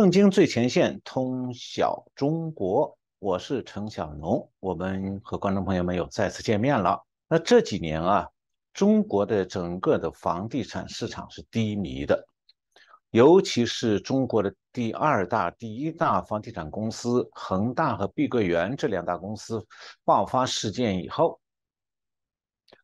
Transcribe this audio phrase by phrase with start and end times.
[0.00, 2.96] 正经最前线，通晓中国。
[3.18, 7.04] 我是陈小农，我们和观众朋友们又再次见面了。
[7.28, 8.26] 那这几年啊，
[8.72, 12.26] 中国的整个的房地产市场是低迷的，
[13.10, 19.62] 尤其是中国的第二大、第一大房地产公司恒大和碧桂园这两大公司
[20.02, 21.38] 爆发事件以后，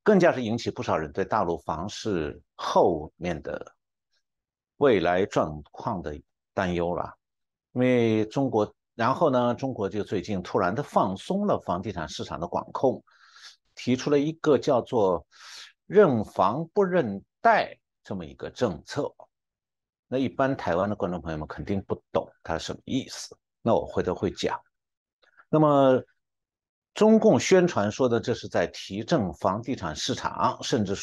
[0.02, 3.74] 更加是引起不少人对大陆房市后面的
[4.76, 6.14] 未来状况的。
[6.56, 7.12] 担忧了，
[7.73, 13.05] 因为中国，然后呢，中国就最近突然的放松了房地产市场的管控，
[13.74, 15.27] 提出了一个叫做
[15.87, 19.15] “认房不认贷”这么一个政策。
[20.09, 24.59] 那一般台湾的观众朋友们肯定不懂它什么意思，那我回头会讲。
[25.51, 26.02] 那么。
[26.96, 30.96] 中共宣传说的这是在提振房地产市场，甚至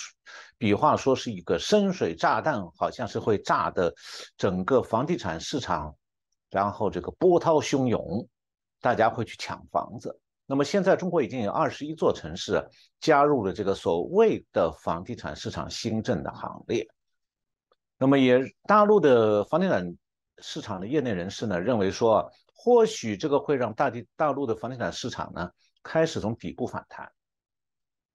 [0.58, 3.94] 比划说是一个深水炸弹，好像是会炸的
[4.36, 5.96] 整个房地产市场，
[6.50, 8.28] 然后这个波涛汹涌，
[8.82, 10.20] 大家会去抢房子。
[10.48, 12.68] 那么现在中国已经有二十一座城市
[13.00, 16.88] 加入了这个所谓的房地产市场新政的行列。
[18.00, 19.96] 那么也大陆的房地产
[20.40, 25.52] 市场的业内人士呢认为说，或许这个会让大地大陆的房地产市场呢。
[25.84, 27.12] 开始从底部反弹，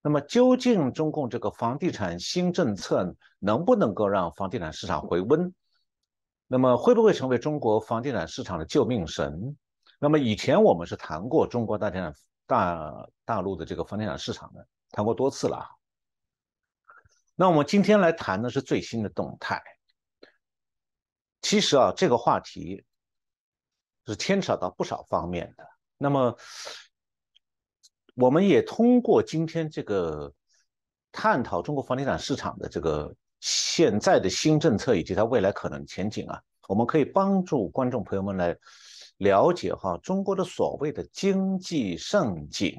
[0.01, 5.53] 那么究竟中共这个房地产新政策能不能够让房地产市场回温？
[6.47, 9.55] 那么会不会成为中国房地产市场的救命神？
[9.99, 12.13] 那么以前我们是谈过中国大地产
[12.47, 15.63] 大大陆的这个房地产市场的，谈过多次了。
[17.35, 19.61] 那我们今天来谈的是最新的动态。
[21.41, 22.83] 其实啊，这个话题
[24.07, 25.63] 是牵扯到不少方面的。
[25.97, 26.35] 那么。
[28.19, 30.33] 我们也通过今天这个
[31.09, 38.53] 探讨中国房地产市场的这个现在的新政策以及它未来可能前景啊，我们可以帮助观众朋友们来
[39.19, 42.75] 了解哈中国的所谓的经济盛景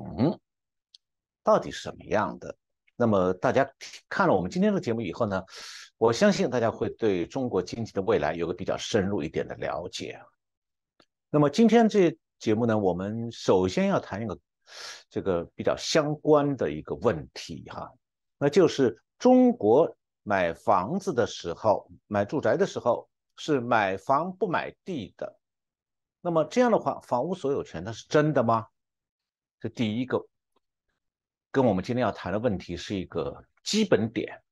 [1.42, 2.54] 到底是什么样的。
[2.94, 3.66] 那么大家
[4.10, 5.42] 看了我们今天的节目以后呢，
[5.96, 10.20] 我相信大家会对中国经济的未来有个比较深入一点的了解。
[11.30, 14.38] 那么今天这节目呢，我们首先要谈一个。
[15.08, 17.92] 这个比较相关的一个问题哈，
[18.38, 25.36] 那就是中国买房子的时候，买住宅的时候是买房不买地的。
[26.20, 28.66] 那么这样的话，房屋所有权它是真的吗？
[29.58, 30.26] 这第一个，
[31.50, 34.42] 跟我们今天要谈的问题是一个基本点。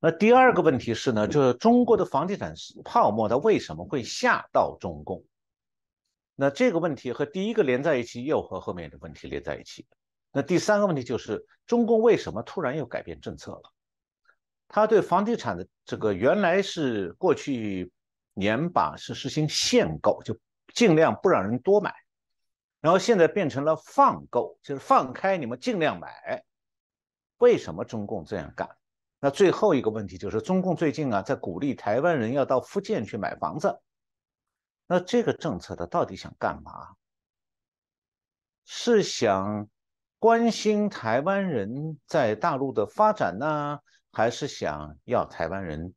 [0.00, 2.54] 那第二个问题是呢，就是中国的房地产
[2.84, 5.22] 泡沫它为什么会吓到中共？
[6.34, 9.86] 那这个问题和第一个连在一起，又和后面的问题连在一起。
[10.32, 13.72] 那第三个问题就是，中共为什么突然又改变政策了？
[14.66, 17.92] 他对房地产的这个原来是过去
[18.32, 20.34] 年把是实行限购，就
[20.72, 21.92] 尽量不让人多买，
[22.80, 26.42] 然后现在变成了放购，就是放开你们尽量买。
[27.36, 28.66] 为什么中共这样干？
[29.20, 33.78] 那最后一个问题就是，中共最近啊在鼓励台湾人要到福建去买房子。
[34.92, 36.88] 那这个政策他到底想干嘛？
[38.66, 39.66] 是想
[40.18, 43.78] 关心台湾人在大陆的发展呢，
[44.12, 45.94] 还是想要台湾人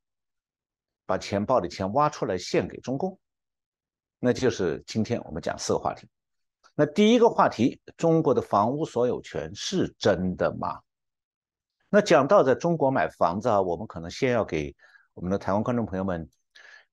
[1.06, 3.20] 把钱包里钱挖出来献给中共？
[4.18, 6.08] 那就是今天我们讲四个话题。
[6.74, 10.80] 那第一个话题，中国的房屋所有权是真的吗？
[11.90, 14.74] 那讲到在中国买房子啊，我们可能先要给
[15.14, 16.30] 我们的台湾观众朋友们。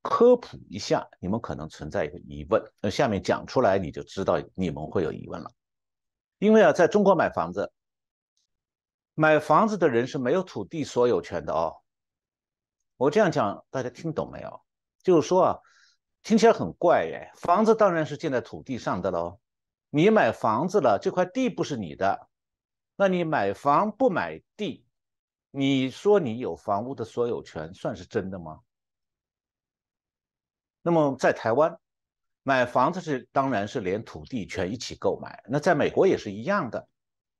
[0.02, 5.50] 科普一下，你们可能存在一个疑问，那下面讲出来你就知道你们会有疑问了。
[6.38, 7.72] 因为啊，在中国买房子，
[9.14, 11.76] 买房子的人是没有土地所有权的哦。
[12.96, 14.60] 我这样讲，大家听懂没有？
[15.04, 15.58] 就是说啊，
[16.22, 19.38] 听起来很怪哎，房子当然是建在土地上的喽。
[19.90, 22.28] 你买房子了，这块地不是你的，
[22.96, 24.84] 那你买房不买地，
[25.50, 28.60] 你说你有房屋的所有权，算是真的吗？
[30.82, 31.78] 那么在台湾
[32.42, 36.88] 买房子是当然是连土地权一起购买，那在美国也是一样的。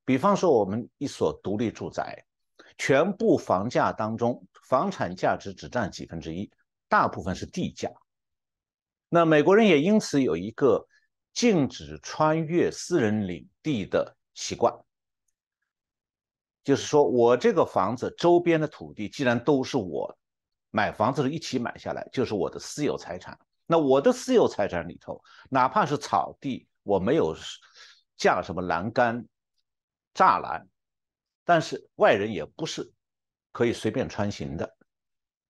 [0.04, 2.24] 比方说我们一所独立住宅，
[2.78, 6.50] 全部房价当中，房产价值只占几分之一，
[6.88, 7.90] 大部分是地价。
[9.08, 10.86] 那美国人也因此有一个
[11.32, 14.72] 禁止穿越私人领地的习惯，
[16.62, 20.16] 就是说我这个房子周边的土地既然都是我。
[20.72, 23.38] 买房子是一起买下来，就是我的私有财产。
[23.66, 27.36] 那我的私有财产里头，哪怕是草地，我没有
[28.16, 29.24] 架什么栏杆、
[30.14, 30.66] 栅栏，
[31.44, 32.90] 但是外人也不是
[33.52, 34.76] 可以随便穿行的。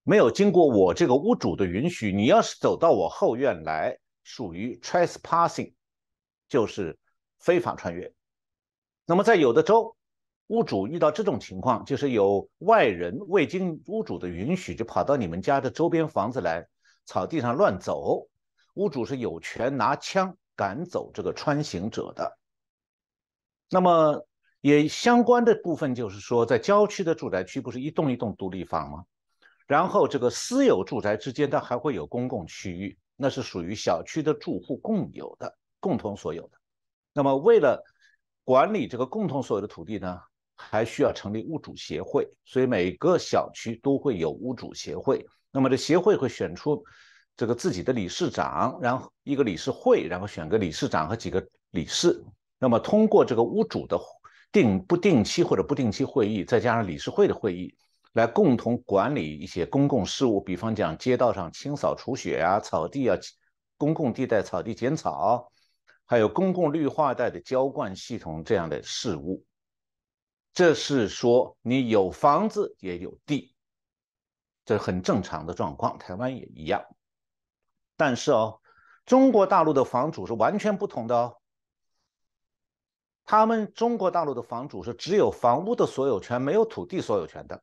[0.02, 5.72] 没有经过我这个屋主的允许，你要是走到我后院来，属于 trespassing，
[6.48, 6.98] 就是
[7.38, 8.12] 非法穿越。
[9.06, 9.96] 那么在有的州，
[10.52, 16.68] 屋主遇到这种情况，就是有外人未经屋主的允许就跑到你们家的周边房子来，
[17.06, 18.28] 草地上乱走，
[18.74, 22.36] 屋主是有权拿枪赶走这个穿行者的。
[23.70, 24.26] 那么
[24.60, 29.04] 也相关的部分就是说，在郊区的住宅区不是一栋一栋独立房吗？
[29.66, 36.58] 然后这个私有住宅之间，它还会有公共区域，那是属于小区的住户共有的、共同所有的。
[37.14, 37.82] 那么为了
[38.44, 40.20] 管理这个共同所有的土地呢，
[40.70, 45.26] 还需要成立屋主协会，所以每个小区都会有屋主协会。
[45.50, 46.82] 那么这协会会选出
[47.36, 52.24] 这个自己的理事长，然后一个理事会，然后选个理事长和几个理事。
[52.58, 53.98] 那么通过这个屋主的
[54.50, 57.74] 定不定期或者不定期会议，再加上理事会的会议。
[58.14, 63.16] 来共同管理一些公共事务，比方讲街道上清扫除雪啊、草地啊、
[63.78, 65.50] 公共地带草地剪草，
[66.04, 69.42] 还有公共绿化带的浇灌系统这样的事务。
[70.52, 73.54] 这是说你有房子也有地，
[74.64, 76.84] 这很正常的状况，台湾也一样。
[77.96, 78.60] 但是哦，
[79.06, 81.38] 中国大陆的房主是完全不同的哦。
[83.24, 87.62] 他们中国大陆的房主是只有房屋的所有权，没有土地所有权的。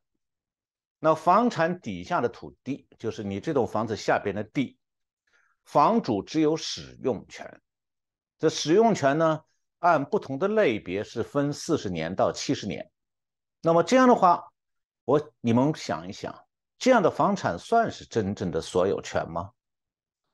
[0.98, 4.78] 那房产底下的土地，就是你这栋房子下边的地，
[5.64, 7.60] 房主只有使用权。
[8.38, 9.42] 这使用权呢，
[9.80, 12.90] 按不同的类别是分四十年到七十年。
[13.60, 14.50] 那么这样的话，
[15.04, 16.34] 我你们想一想，
[16.78, 19.50] 这样的房产算是真正的所有权吗？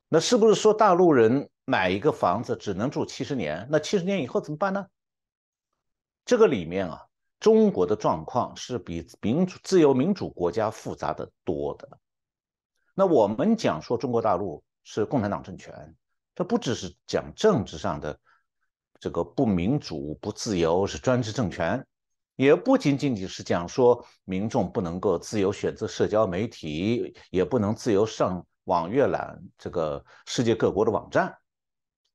[0.07, 3.67] 那是不是说大陆人买一个房子只能住七十年？
[3.69, 4.87] 那七十年以后怎么办呢？
[6.23, 7.03] 这个里面啊。
[7.39, 11.87] 中国的状况是比民主、自由民主国家复杂的多的。
[12.95, 15.95] 那我们讲说中国大陆是共产党政权，
[16.33, 18.19] 这不只是讲政治上的
[18.99, 21.85] 这个不民主、不自由是专制政权，
[22.35, 31.35] 也不仅仅仅是讲说民众不能够自由选择社交媒体，也不能自由上网阅览这个世界各国的网站。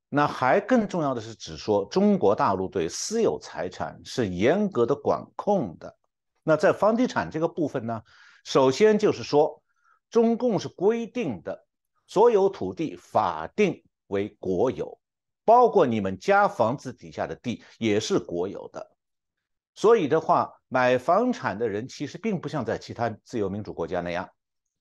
[0.08, 5.96] 那还更重要的是，指说中国大陆对私有财产是严格的管控的。
[6.43, 8.02] 那在房地产这个部分呢，
[8.44, 9.62] 首先就是说，
[10.11, 11.64] 中共是规定的，
[12.06, 14.99] 所有土地法定为国有，
[15.44, 18.91] 包括你们家房子底下的地也是国有的。
[19.75, 24.29] 所以的话，买房产的人其实并不像在其他自由民主国家那样，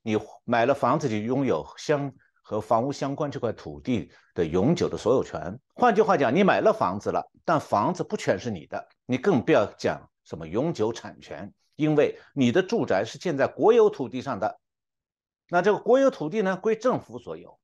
[0.02, 2.12] 你买了房子就拥有相。
[2.44, 5.58] 和房屋相关这块土地的永久的所有权。
[5.76, 14.60] 换句话讲，你买了房子了，但房子不全是你的，你更不要讲什么永久产权，因为你的住宅是建在国有土地上的。
[15.48, 17.58] 那这个国有土地呢，归政府所有。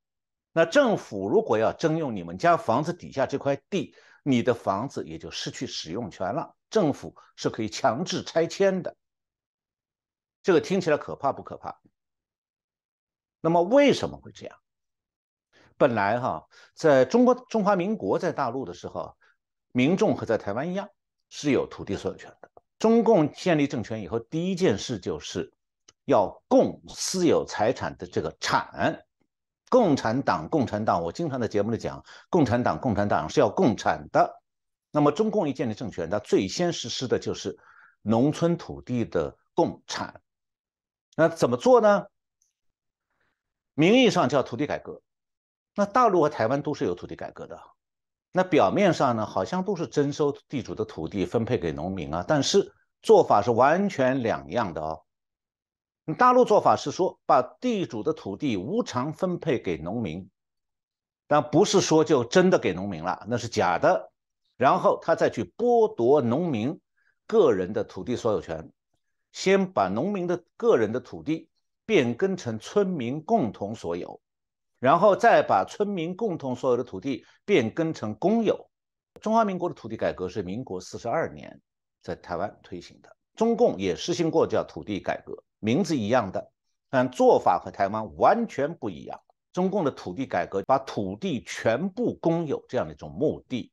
[0.57, 3.93] 那政府如果要征用你们家房子底下这块地，
[4.23, 6.55] 你的房子也就失去使用权了。
[6.71, 8.95] 政府是可以强制拆迁的。
[10.41, 11.79] 这个听起来可怕不可怕？
[13.39, 14.57] 那么为什么会这样？
[15.77, 19.15] 本来哈，在中国中华民国在大陆的时候，
[19.73, 20.89] 民众和在台湾一样
[21.29, 22.49] 是有土地所有权的。
[22.79, 25.53] 中共建立政权以后，第一件事就是
[26.05, 29.03] 要共私有财产的这个产。
[29.69, 34.41] 共产党，共产党，我经常在节目里讲，共产党，共产党是要共产的。
[34.91, 37.57] 那么中共一建立政权，它最先实施的就是
[38.01, 40.21] 农村土地的共产。
[41.15, 42.05] 那怎么做呢？
[43.73, 45.01] 名义上叫土地改革。
[45.75, 47.61] 那大陆和台湾都是有土地改革的，
[48.31, 55.03] 那表面上呢，好像都是征收地主的土地分配给农民啊，但是做法是完全两样的哦。
[56.15, 60.29] 大陆做法是说把地主的土地无偿分配给农民，
[61.27, 64.11] 但不是说就真的给农民了，那是假的。
[64.55, 66.79] 然后他再去剥夺农民
[67.27, 68.71] 个人的土地所有权，
[69.31, 71.49] 先把农民的个人的土地
[71.85, 74.21] 变更成村民共同所有。
[74.79, 78.69] 然后再把村民共同所有的土地变更成公有。
[79.19, 81.59] 中华民国的土地改革是民国四十二年
[82.01, 86.51] 在台湾推行的，中共也实行过叫土地改革，名字一样的，
[86.89, 89.21] 但做法和台湾完全不一样。
[89.51, 93.71] 中共的土地改革把土地全部公有这样的一种目的，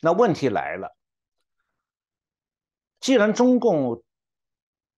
[0.00, 0.96] 那问题来了，
[2.98, 4.02] 既然中共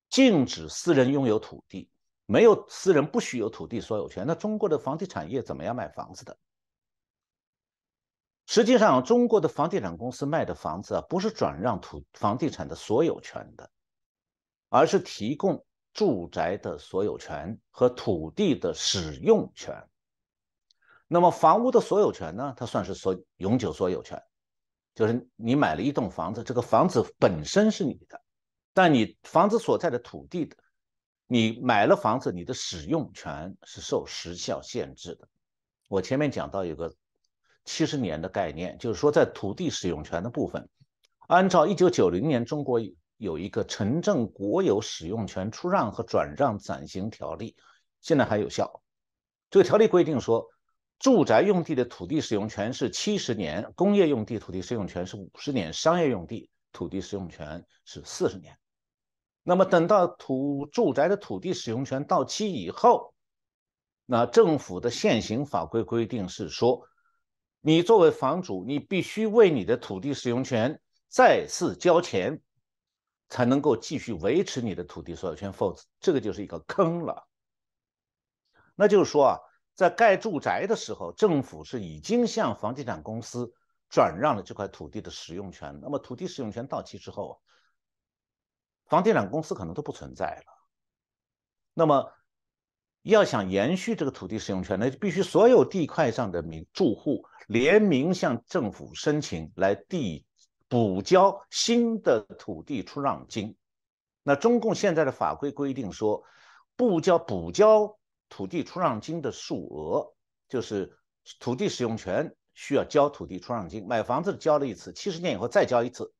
[0.09, 1.90] 禁止私人拥有土地。
[2.31, 6.37] 没有私人不许有土地所有权，那中国的房地产业怎么样卖房子的？
[8.45, 13.71] 实际上，中国的房地产公司卖的房子啊，不是转让土房地产的所有权的，
[14.69, 15.64] 而是提供
[15.99, 19.75] 住宅的所有权和土地的使用权。
[21.09, 22.55] 那么房屋的所有权呢？
[22.57, 24.23] 它算是所永久所有权，
[24.95, 28.23] 就是你买了一栋房子，这个房子本身是你的，
[28.73, 30.57] 但你房子所在的土地的，
[31.26, 35.28] 你买了房子，你的使用权是受时效限制的。
[35.88, 36.95] 我前面讲到有个
[37.64, 40.69] 七十年的概念，就是说在土地使用权的部分，
[41.26, 42.78] 按照一九九零年中国
[43.19, 47.53] 有一个《城镇国有使用权出让和转让暂行条例》，
[48.01, 48.83] 现在还有效。
[49.51, 50.49] 这个条例规定说。
[51.01, 58.59] 住宅用地的土地使用权是七十年，工业用地土地使用权是五十年，商业用地土地使用权是四十年。
[59.45, 63.15] 那么等到土住宅的土地使用权到期以后，
[64.07, 66.85] 那政府的现行法规规定是说，
[67.61, 72.43] 你作为房主，你必须为你的土地使用权再次交钱，
[73.28, 77.28] 才能够继续维持你的土地所有权，否则这个就是一个坑了。
[78.75, 79.38] 那就是说啊。
[79.78, 83.54] 在盖住宅的时候，政府是已经向房地产公司
[83.88, 85.78] 转让了这块土地的使用权。
[85.80, 87.40] 那么土地使用权到期之后，
[88.87, 90.52] 房地产公司可能都不存在了。
[91.75, 92.12] 那么
[93.02, 100.26] 要想延续这个土地使用权，那就必须所有地块上的民住户联名向政府申请来地
[100.69, 103.57] 补交新的土地出让金。
[104.23, 106.23] 那中共现在的法规规定说，
[106.77, 107.97] 不交补交。
[108.31, 110.13] 土地出让金的数额，
[110.51, 110.99] 就是
[111.41, 116.13] 土地使用权需要交土地出让金，买房子交了一次，七十年以后再交一次。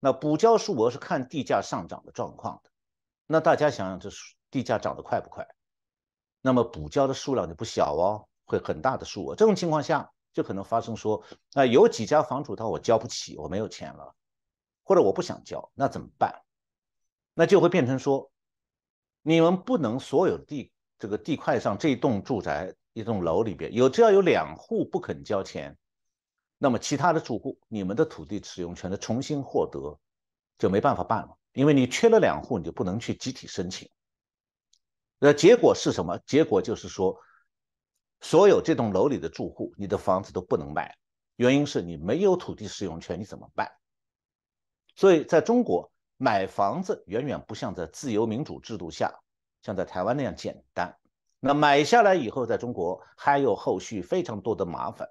[0.00, 2.70] 那补交数额是看地价上涨的状况的。
[3.26, 4.08] 那大家想想，这
[4.50, 5.46] 地价涨得快不快？
[6.40, 9.34] 那么补交的数量就不小哦，会很大的数额。
[9.34, 11.24] 这种情况下，就可能发生说，
[11.54, 14.14] 那，有几家房主他我交不起，我没有钱了，
[14.84, 16.42] 或者我不想交，那怎么办？
[17.32, 18.30] 那就会变成说，
[19.22, 20.70] 你们不能所有地。
[20.98, 25.74] 这个地块上这一栋住宅、一栋楼里边有，只要有两户不肯交钱，
[26.58, 29.98] 那么其他的住户，你们的土地使用权的重新获得
[30.58, 33.88] 就没办法办了，因为你缺了两户，你就不能去集体申请。
[35.18, 36.18] 那结果是什么？
[36.26, 37.18] 结果就是说，
[38.26, 40.96] 所有这栋楼里的住户，你的房子都不能卖，
[41.36, 43.70] 原因是你没有土地使用权，你怎么办？
[44.96, 49.14] 所以在中国买房子远远不像在自由民主制度下。
[49.62, 50.98] 像在台湾那样简单，
[51.38, 55.08] 那买下来以后，在中国还有后续非常多的麻烦，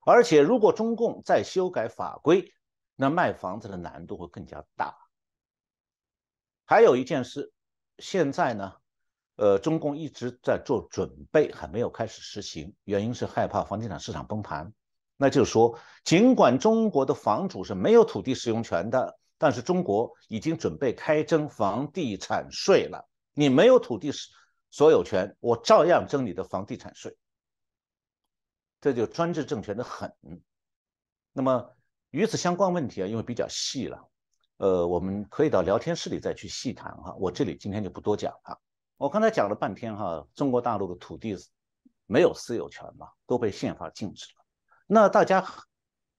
[0.00, 2.50] 而且如果中共再修改法规，
[2.96, 4.96] 那卖房子的难度会更加大。
[6.64, 7.52] 还有一件事，
[7.98, 8.72] 现在呢，
[9.42, 14.72] 呃，中共一直在做准备，还没有开始实行，原因是害怕房地产市场崩盘。
[15.16, 23.08] 那就是说，尽管中国的房主是没有土地使用权的，但是中国已经准备开征房地产税了。
[23.34, 24.12] 你没有土地
[24.70, 27.16] 所有权，我照样征你的房地产税，
[28.80, 30.14] 这就专制政权的狠。
[31.32, 31.68] 那么
[32.10, 34.08] 与此相关问题啊，因为比较细了，
[34.58, 37.12] 呃，我们可以到聊天室里再去细谈哈。
[37.18, 38.60] 我这里今天就不多讲了。
[39.02, 41.34] 我刚才讲了半天哈，中国大陆的土地
[42.06, 44.44] 没有私有权嘛，都被宪法禁止了。
[44.86, 45.44] 那大家，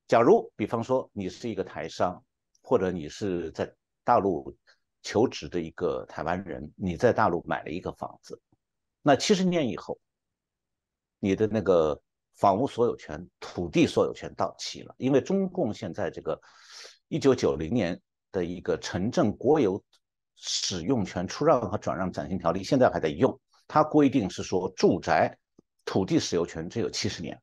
[0.06, 2.22] 假如比方说你是一个台商，
[2.62, 3.74] 或者你是在
[4.04, 4.54] 大陆。
[5.06, 8.42] 求职的一个台湾人，你在大陆买了一个房子，
[9.02, 10.00] 那七十年以后，
[11.20, 12.02] 你的那个
[12.38, 16.40] 房屋所有权、土地所有权到期了，因为中共现在这个
[17.10, 19.84] 一九九零年的一个《城镇国有
[20.36, 25.38] 使用权出让和转让暂行条例》现在还在用，它规定是说住宅
[25.86, 27.42] 土地使用权只有七十年，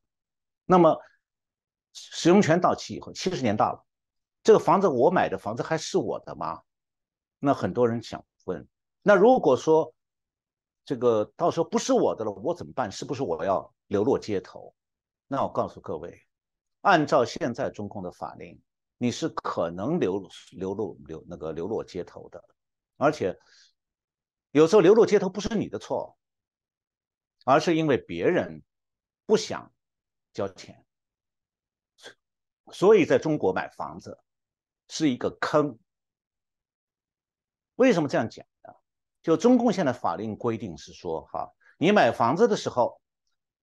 [0.65, 0.97] 那么
[1.93, 3.85] 使用权到期以后，七十年到了，
[4.43, 6.61] 这个房子我买的房子还是我的吗？
[7.39, 8.67] 那很多人想问，
[9.01, 9.93] 那如果说
[10.85, 12.91] 这个到时候不是我的了，我怎么办？
[12.91, 14.73] 是不是我要流落街头？
[15.27, 16.21] 那我告诉各位，
[16.81, 18.59] 按照现在中共的法令，
[18.97, 22.43] 你是可能流流落流那个流落街头的，
[23.01, 23.39] 而且
[24.51, 26.15] 有时候流落街头不是你的错，
[27.45, 28.61] 而是因为别人
[29.25, 29.73] 不想
[30.33, 30.85] 交钱，
[32.71, 34.19] 所以在中国买房子
[34.87, 35.79] 是一个坑。
[37.73, 38.71] 为什么这样讲呢？
[39.23, 43.01] 就中共现在法令规定是说，哈，你买房子的时候，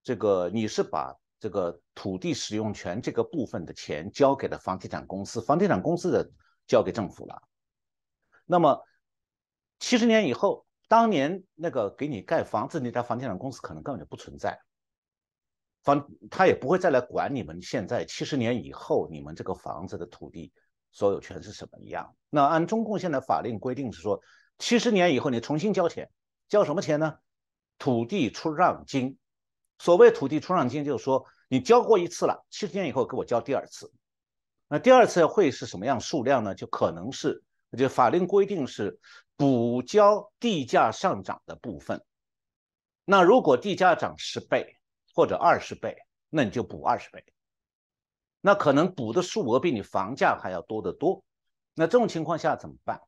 [0.02, 6.28] 这个你是把这个土地使用权这个部分的钱交给了房地产公司，房地产公司的
[6.66, 7.40] 交给政府了。
[8.44, 8.84] 那么
[9.78, 14.58] 七十年以后，当年那个给你盖房子那家房地产公司可能根本就不存在，
[15.82, 20.52] 房他也不会再来管你们现在七十年以后你们这个房子的土地。
[20.90, 22.16] 所有权是什么样？
[22.30, 24.18] 那按中共现在法令规定是说，
[24.58, 26.10] 七十年以后你重新交钱，
[26.48, 27.18] 交什么钱呢？
[27.78, 29.16] 土地出让金。
[29.78, 33.92] 所谓土地出让金，就是说你交过一次了，七十年以后给我交第二次。
[34.66, 36.54] 那第二次会是什么样数量呢？
[36.54, 37.44] 就可能是，
[37.76, 38.98] 就法令规定是
[39.38, 42.04] 补交地价上涨的部分。
[43.06, 44.76] 那如果地价涨十倍
[45.14, 45.96] 或者二十倍，
[46.28, 47.24] 那你就补二十倍。
[48.40, 51.24] 那可能补的数额比你房价还要多得多。
[51.72, 53.00] 那这种情况下怎么办？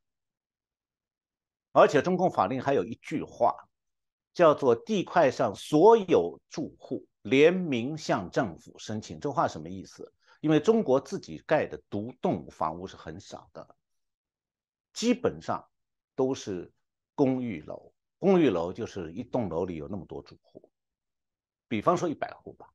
[1.73, 3.55] 而且中共法令还有一句话，
[4.33, 9.19] 叫做“地块上所有住户联名向政府申请”。
[9.21, 10.13] 这话什么意思？
[10.41, 13.77] 因为中国自己盖的独栋房屋是很少的，
[14.93, 15.69] 基本上
[16.15, 16.73] 都是
[17.15, 17.93] 公寓楼。
[18.19, 20.71] 公寓楼就是一栋楼里有那么多住户，
[21.69, 22.69] 比方说一百户吧。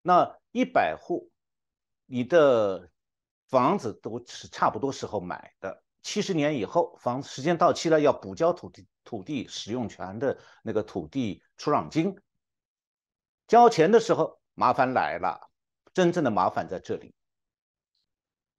[0.00, 1.30] 那一百户，
[2.06, 2.90] 你的
[3.48, 5.82] 房子都是差不多时候买的。
[6.02, 12.16] 七十年以后，房子时间到期了，要补交土地土地使用权的那个土地出让金。
[13.48, 15.50] 交钱的时候，麻烦来了。
[15.92, 17.15] 真正的麻烦在这里，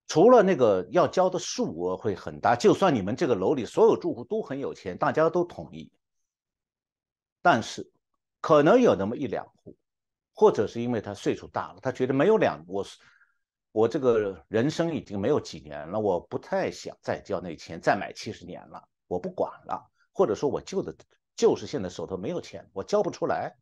[0.08, 5.92] 除了那个要交的数额会很大，就算你们这个楼里所有住户都很有钱，大家都同意，
[7.42, 7.92] 但是
[8.40, 9.76] 可能有那么一两户，
[10.34, 12.86] 或者是因为他岁数大了，他觉得没有两我
[13.74, 20.96] 我这个人生已经没有几年了，我不太想再交那钱，再买七十年了，我不管了，或者说我旧的
[21.36, 23.56] 就是现在手头没有钱，我交不出来。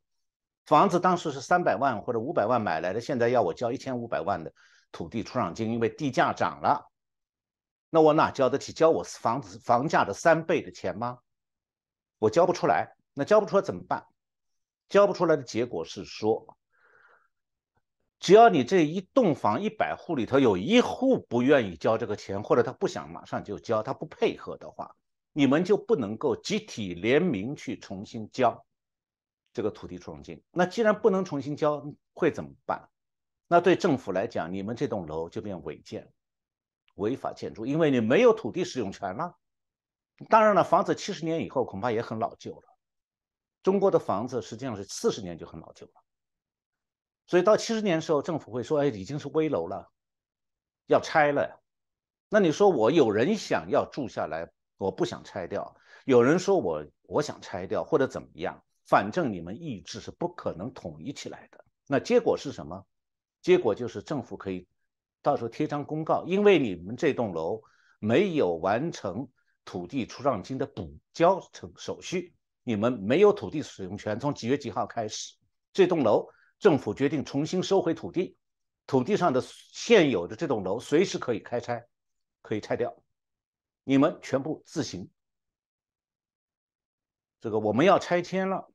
[0.66, 4.54] 房子当时是三百万或者五百万买来的，现在要我交一千五百万的
[4.96, 6.90] 土地出让金，因为地价涨了，
[7.90, 11.20] 那我哪交得起交我房子房价的三倍的钱吗？
[12.18, 14.08] 我交不出来，那交不出来怎么办？
[14.88, 16.58] 交不出来的结果是说，
[18.22, 24.96] 只要你这一栋房一百户里头有一户不愿意交这个钱，或者他不想马上就交，他不配合的话，
[25.34, 28.66] 你们就不能够集体联名去重新交。
[29.51, 32.90] 这个土地出让金，那既然不能重新交，会怎么办？
[33.48, 36.12] 那对政府来讲，你们这栋楼就变违建、
[36.96, 39.38] 违法建筑，因为你没有土地使用权了。
[40.29, 42.68] 当然了，房子七十年以后恐怕也很老旧了。
[43.62, 45.94] 中国的房子实际上是四十年就很老旧了，
[47.27, 49.92] 所以到七十年的时候，政府会说：“哎，已经是危楼了，
[50.88, 51.62] 要拆了。”
[52.29, 58.64] 那你说我有人想要住下来，我不想拆掉；有人说我我想拆掉，或者怎么样？
[58.86, 61.66] 反正你们意志是不可能统一起来的。
[61.88, 62.86] 那结果是什么？
[63.46, 64.68] 结果就是政府可以
[65.22, 67.62] 到时候贴张公告，因为你们这栋楼
[68.00, 69.29] 没有完成
[69.64, 74.20] 土地出让金的补交成手续，你们没有土地使用权。
[74.20, 75.36] 从几月几号开始，
[75.72, 76.27] 这栋楼
[76.58, 78.36] 政府决定重新收回土地，
[78.88, 81.86] 土地上的现有的这栋楼随时可以开拆，
[82.42, 82.98] 可以拆掉，
[83.84, 85.08] 你们全部自行。
[87.40, 88.68] 这个我们要拆迁了。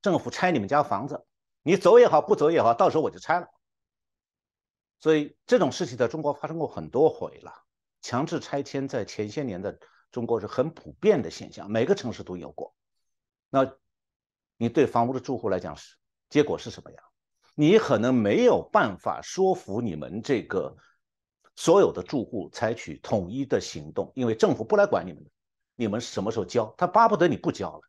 [0.00, 1.26] 政府拆你们家房子，
[1.62, 3.46] 你走也好，不走也好，到时候我就拆了。
[5.02, 7.52] 所以这种事情在中国发生过很多回了。
[8.00, 9.76] 强制拆迁在前些年的
[10.12, 12.74] 中国是很普遍的现象，每个城市都有过。
[13.50, 13.74] 那
[14.56, 15.96] 你对房屋的住户来讲是
[16.30, 17.02] 结果是什么样？
[17.54, 20.76] 你可能没有办法说服你们这个
[21.56, 25.24] 所有的住户采取统一的行动，因为政府不来管你们，
[25.74, 27.80] 你们什么时候交，他巴不得你不交了。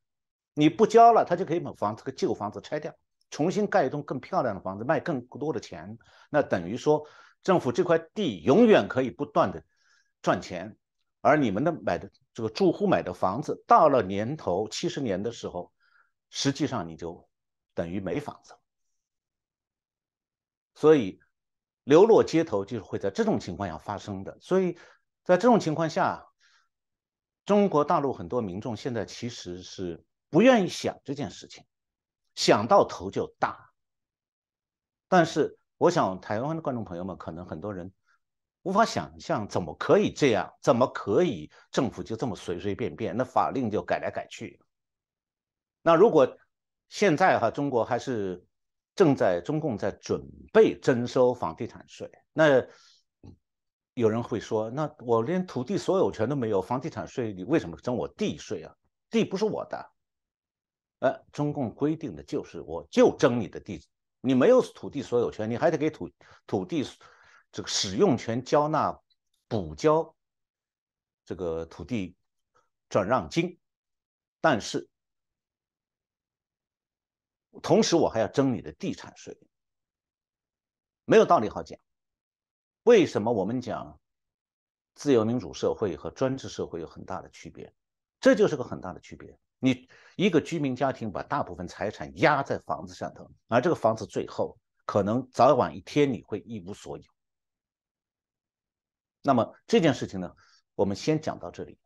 [0.56, 2.94] 你不交了，他就可以把房这个旧房子拆掉，
[3.34, 5.98] 重新盖一栋更漂亮的房子，卖更多的钱。
[6.30, 7.04] 那等于说，
[7.42, 9.64] 政府这块地永远可以不断的
[10.22, 10.78] 赚钱，
[11.20, 15.74] 而你们的买的这个住户买的房子，到了年头七十年的时候，
[16.30, 17.28] 实际上你就
[17.74, 18.54] 等于没房子。
[20.76, 21.20] 所以
[21.84, 24.38] 流落街头就是会在这种情况下发生的。
[24.42, 24.78] 所以
[25.24, 26.28] 在这种情况下，
[27.46, 30.06] 中国大陆很多民众现在其实是。
[30.30, 31.64] 不愿意想这件事情，
[32.36, 33.72] 想到头就大。
[35.08, 37.92] 但是，我想台湾的观众朋友们可能很多人
[38.64, 40.52] 无法想象，怎么可以这样？
[40.62, 43.16] 怎么可以政府就这么随随便便？
[43.16, 44.60] 那法令就改来改去。
[45.82, 46.38] 那如果
[46.90, 48.44] 现在哈，中国还是
[48.96, 52.66] 正在中共在准备征收房地产税，那
[53.94, 58.74] 有人会说，那我连土地所有权都没有，房地产税你为什么征我地税啊？
[59.10, 59.93] 地不是我的。
[61.04, 63.86] 呃，中共规定的就是，我就征你的地，
[64.22, 66.10] 你没有土地所有权，你还得给土
[66.48, 66.82] 土地
[67.52, 68.98] 这个使用权交纳
[69.50, 70.16] 补交
[71.26, 72.16] 这个土地
[72.88, 73.60] 转让金，
[74.40, 74.88] 但是
[77.62, 79.38] 同时我还要征你的地产税，
[81.04, 81.78] 没有道理好讲。
[82.84, 84.00] 为什么我们讲
[84.96, 87.74] 自由民主社会和专制社会有很大的区别？
[88.22, 89.38] 这就是个很大的区别。
[89.64, 97.04] 你一个居民家庭把大部分财产压在房子上头，而这个房子最后可能早晚一天你会一无所有。
[99.22, 100.36] 那么这件事情呢，
[100.76, 101.80] 我们先讲到这里。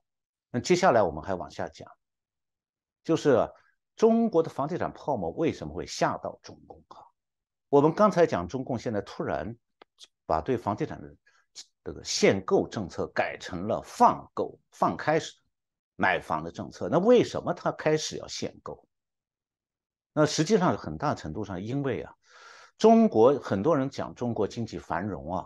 [0.50, 1.88] 那接下来我们还往下讲，
[3.04, 3.48] 就是
[3.96, 6.98] 中国的房地产泡沫为什么会吓到中共啊？
[7.70, 9.56] 我们刚才讲中共现在突然
[10.26, 11.16] 把对房地产的
[11.84, 15.36] 这个限购政策改成了放购、放开始。
[15.98, 18.88] 买房的政策，那为什么他开始要限购？
[20.14, 22.14] 那实际上很大程度上，因为啊，
[22.78, 25.46] 中国很多人讲中国经济繁荣啊，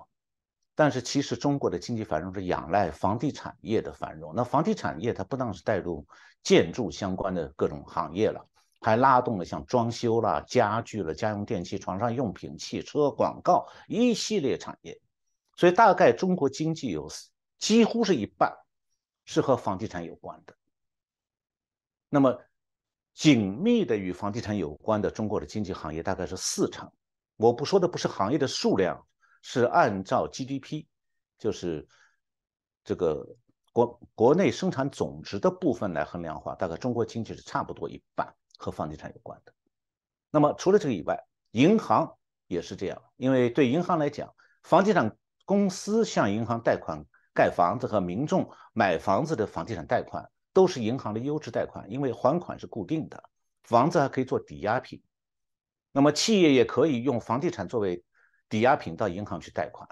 [0.76, 4.34] 但是其实中国的经济繁荣是仰赖房地产业的繁荣。
[4.36, 6.06] 那房地产业它不但是带入
[6.44, 8.46] 建筑相关的各种行业了，
[8.82, 15.00] 还拉动了像装修啦、家具了、家用电器、床上用品、汽车、广告一系列产业。
[15.56, 17.10] 所以大概中国经济有
[17.58, 18.54] 几乎是一半。
[19.26, 20.56] 是和房地产有关的。
[22.10, 22.38] 那么，
[23.14, 26.92] 紧密的与房地产有关的中国的经济行业大概是四成。
[27.38, 29.08] 我不说的不是行业的数量，
[29.42, 30.86] 是按照 GDP，
[31.38, 31.88] 就是
[32.84, 33.26] 这个
[33.72, 39.54] 国国内生产总值的部分来衡量的话，大概中国经济是差不多一半和房地产有关的。
[40.30, 47.06] 那么除了这个以外，银行也是这样，因为对银行来讲，房地产公司向银行贷款。
[47.34, 53.24] 盖房子和民众买房子的房地产贷款都是银行的优质贷款，因为还款是固定的，
[53.64, 55.02] 房子还可以做抵押品。
[55.94, 58.04] 那么企业也可以用房地产作为
[58.50, 59.88] 抵押品到银行去贷款，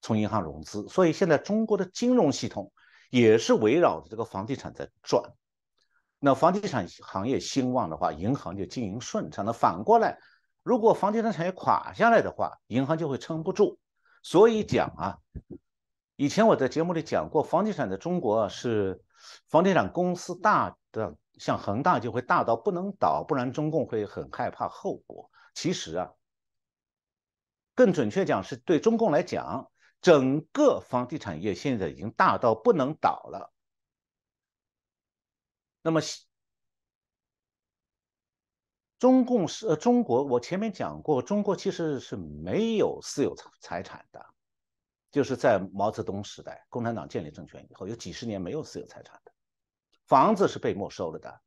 [0.00, 0.88] 从银行融资。
[0.88, 2.72] 所以现在中国的金融系统
[3.10, 5.22] 也是围绕着这个房地产在转。
[6.18, 9.44] 那房地产行业兴旺的话，银行就经营顺畅。
[9.44, 10.18] 那反过来，
[10.64, 13.78] 如果房地产产业垮下来的话，银行就会撑不住。
[14.22, 15.18] 所以讲啊。
[16.16, 19.02] 以前我在节目里讲过，房地产在中国是
[19.48, 25.28] 房地产公司大的，像恒大就会大到不能倒，不然中共会很害怕后果。
[25.54, 26.12] 其实啊，
[27.74, 33.52] 更准确讲是对中共来讲，整个房地产业现在已经大到不能倒了。
[35.82, 36.00] 那么，
[39.00, 44.33] 中共是呃中国，我前面讲过，中国其实是没有私有财产的。
[45.14, 49.30] 就是在毛泽东时代，共产党建立政权以后，有几十年没有私有财产的，
[50.08, 51.40] 房子是被没收了的，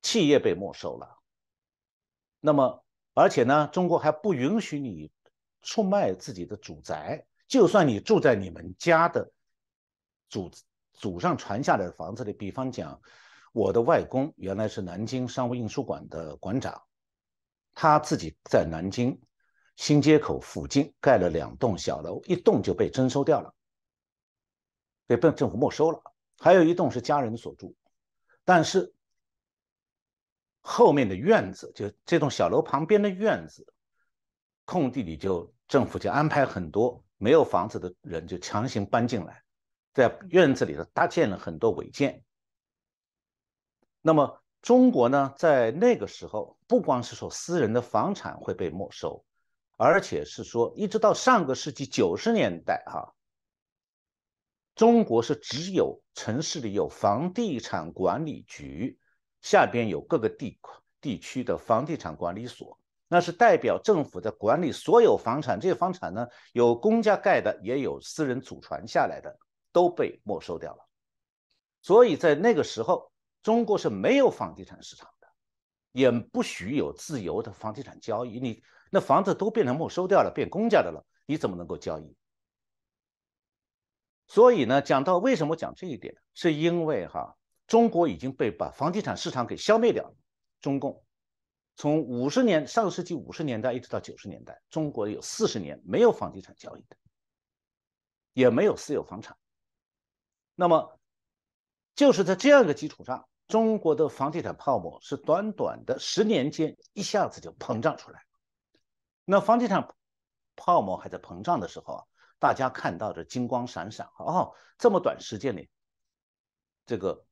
[0.00, 1.18] 企业被没收了。
[2.40, 5.12] 那么，而且呢，中国还不允许你
[5.60, 9.30] 出卖自己的祖宅，就算你住在你们家的
[10.30, 10.50] 祖
[10.94, 12.98] 祖上传下来的房子里，比方讲，
[13.52, 16.82] 我的外公原来是南京商务印书馆的馆长，
[17.74, 19.20] 他自己在南京。
[19.76, 23.54] 新街口附近盖了两栋小楼，一栋就被征收掉了，
[25.06, 26.00] 被被政府没收了。
[26.38, 27.74] 还有一栋是家人所住，
[28.44, 28.92] 但是
[30.60, 33.66] 后面的院子，就这栋小楼旁边的院子，
[34.64, 39.42] 空地里就政府就安排很多没有房子的人就强行搬进来，
[39.92, 42.22] 在院子里头搭建了很多违建。
[44.02, 49.24] 那么中国呢，在那个时候，不光是说私人的房产会被没收。
[49.76, 53.12] 而且是说，一直到上个世纪九十年代，哈，
[54.76, 58.96] 中国是只有城市里有房地产管理局，
[59.42, 60.60] 下边有各个地
[61.00, 65.58] 地区的房地产管理所，那是代表政府在管理所有房产。
[65.58, 69.36] 这些房产呢，有公家盖的，也有私人祖传下来的，
[69.72, 70.86] 都被没收掉了。
[71.82, 73.10] 所以在那个时候，
[73.42, 75.26] 中国是没有房地产市场的，
[75.90, 78.38] 也不许有自由的房地产交易。
[78.38, 78.62] 你。
[78.94, 82.14] 那房子都变成没收掉了，变公家的了，你怎么能够交易？
[84.28, 90.14] 所以呢，讲到为什么讲这一点，是因为哈，中国已经被把房地产市场给消灭掉了。
[90.60, 91.04] 中共
[91.74, 96.96] 从五十年上世纪五十年代一直到九十年代，中国有四十年没有房地产交易的，
[98.32, 99.36] 也没有私有房产。
[100.54, 101.00] 那么
[101.96, 108.24] 就是在这样一个基础上，中国的房地产泡沫是短短的十年间一下子就膨胀出来。
[109.24, 109.88] 那房地产
[110.56, 112.04] 泡沫还在膨胀的时候啊，
[112.38, 115.68] 大家看到的金光闪闪，哦，这么短时间里，
[116.86, 117.24] 这个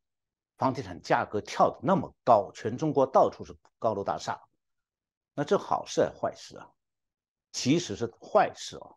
[0.56, 4.40] 房地产价格跳的那么高，全中国到处是高楼大厦，
[5.34, 6.70] 那这好事还是坏事啊？
[7.52, 8.96] 其实是坏事啊！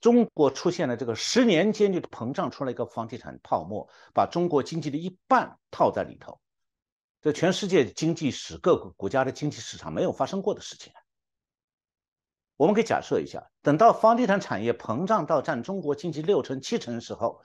[0.00, 6.38] 中国出现了这个十年间就膨胀出来一个房地产泡沫，把中国经济的一半套在里头。
[7.20, 10.92] 这全世界经济史各个国家的经济市场没有发生过的事情。
[12.56, 17.40] 我们可以假设一下，等到房地产产业膨胀到占中国经济六成七成的时候，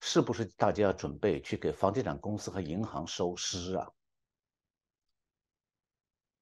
[0.00, 3.90] 是不是大家要准备去给房地产公司和银行收尸啊？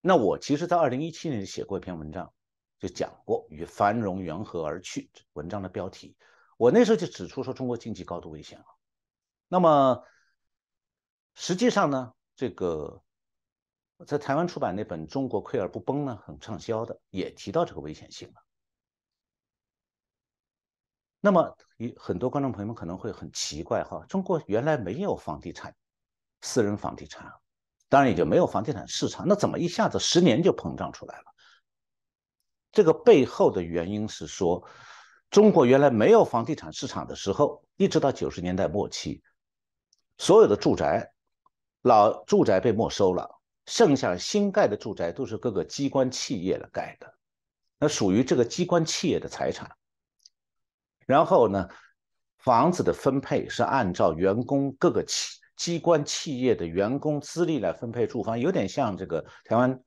[0.01, 2.33] 那我其实，在二零一七年写过一篇文章，
[2.79, 6.17] 就讲过“与繁荣缘何而去”文章的标题。
[6.57, 8.65] 我那时候就指出说，中国经济高度危险了。
[9.49, 10.05] 那么，
[11.35, 13.03] 实际上呢，这个
[14.07, 18.35] 在台湾出版那本《中国溃而不崩》呢，很畅销的，也提到这个危险性了。
[21.19, 25.75] 那么，一很多观众朋友们可能会很奇怪哈，中国原来没有房地产，
[26.43, 27.33] 私人房地产，
[27.89, 31.25] 当然也就没有房地产市场，那怎么一下子十年就膨胀出来了？
[32.71, 34.63] 这个背后的原因是说，
[35.31, 39.23] 中国原来没有房地产市场的时候，一直到九十年代末期，
[40.19, 41.11] 所有的住宅，
[41.87, 43.31] 老住宅被没收了，
[43.67, 47.15] 剩下新盖的住宅都是各个机关企业的盖的，
[47.79, 49.71] 那属于这个机关企业的财产。
[51.07, 51.69] 然后呢，
[52.39, 59.81] 房子的分配是按照员工各个企机关企业的员工资历来分配住房，有点像这个台湾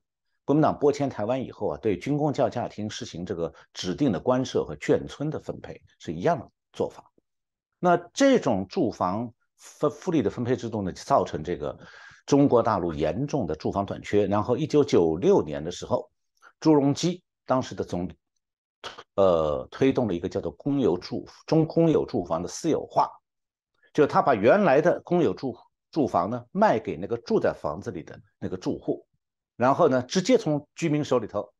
[0.46, 7.12] 国民党拨迁台湾以后啊，对军工教家庭实行这个指定的官舍和眷村的分配是一样的做法。
[7.78, 11.78] 那这种住房分福利的分配制度呢，就造成这个
[12.26, 14.26] 中国大陆严重的住房短缺。
[14.26, 16.10] 然后，一九九六年的时候，
[16.58, 18.16] 朱镕基当时的总理。
[19.16, 23.10] 呃，推动了一个叫做公有住中公有住房的私有化，
[23.92, 25.54] 就他把原来的公有住
[25.90, 29.06] 住房呢卖给那个住在房子里的那个住户，
[29.56, 31.52] 然后呢直接从居民手里头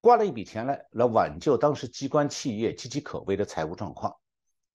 [0.00, 4.14] 刮了一笔钱来，来挽救当时机关企业岌岌可危的财务状况。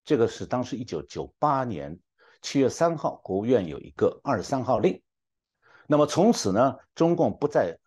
[0.04, 1.98] 这个是当时一九九八年
[2.42, 5.02] 七月三号，国务院有一个二十三号令，
[5.88, 7.78] 那么从此呢，中共不再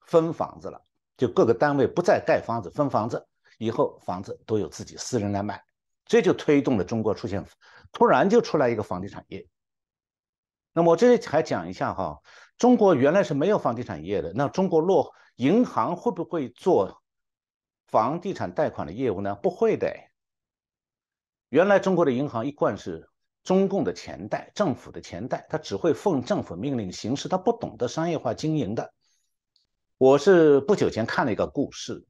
[0.00, 0.82] 分房子了。
[1.16, 5.64] 就各个单位不再盖房子分房子，以后房子都有自己私人来买，
[6.04, 7.42] 这就推动了中国出现，
[7.90, 9.48] 突然就出来一个房地产业。
[10.74, 12.20] 那么我这里还讲一下哈，
[12.58, 17.02] 中国原来是没有房地产业的，那中国落银行会不会做
[17.86, 19.34] 房地产贷款的业务呢？
[19.36, 19.90] 不会的。
[21.48, 23.08] 原来中国的银行一贯是
[23.46, 28.92] 中共的钱贷，政府的钱贷，他只会奉政府命令行事，他不懂得商业化经营的。
[29.98, 32.04] 我是不久前看了一个故事，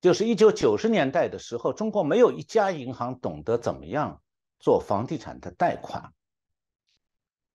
[0.00, 4.20] 就是一九九十年代的时候，中国没有一家银行懂得怎么样
[4.58, 6.12] 做房地产的贷款，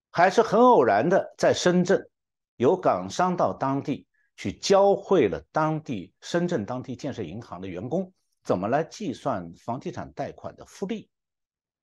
[0.09, 2.09] 还是很偶然的，在深圳
[2.55, 8.13] 有港商到当地去教会了当地深圳当地建设银行的员工
[8.45, 11.09] 怎么来计算房地产贷款的复利。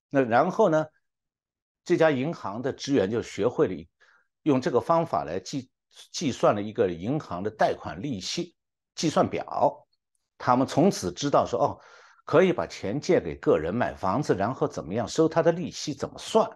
[0.08, 0.86] 那然后呢，
[1.84, 3.74] 这家银行的职员就学会了
[4.42, 5.70] 用这个方法来计。
[6.10, 8.56] 计算了一个银行的贷款利息
[8.96, 9.86] 计算表，
[10.36, 11.78] 他们从此知道说哦，
[12.24, 16.50] 可以把钱借给个人买房子，然后怎么样收他的利息怎么算。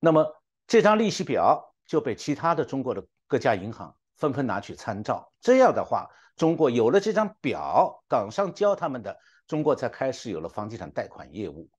[0.00, 0.26] 那么
[0.66, 5.32] 这张利息表就被其他的中国的各家银行纷纷拿去参照。
[5.40, 11.70] 这样的话，中国有了这张表，港商教他们的，中国才开始有了房地产贷款业务。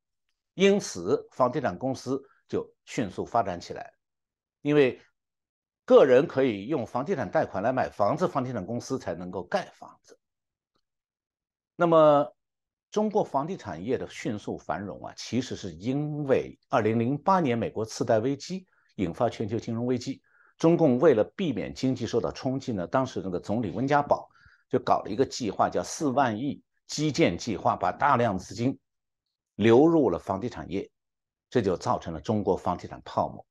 [0.57, 3.93] 因此，房地产公司就迅速发展起来，
[4.61, 4.99] 因为。
[5.89, 10.19] 个人可以用房地产贷款来买房子，房地产公司才能够盖房子。
[11.77, 12.29] 那么，
[12.91, 20.21] 中国房地产业的迅速繁荣啊，其实是因为2008年美国次贷危机引发全球金融危机，
[20.57, 24.27] 中共为了避免经济受到冲击呢，当时那个总理温家宝
[24.69, 28.77] 就搞了一个计划，叫四万亿基建计划，把大量资金
[29.57, 30.89] 流入了房地产业，
[31.49, 33.45] 这就造成了中国房地产泡沫。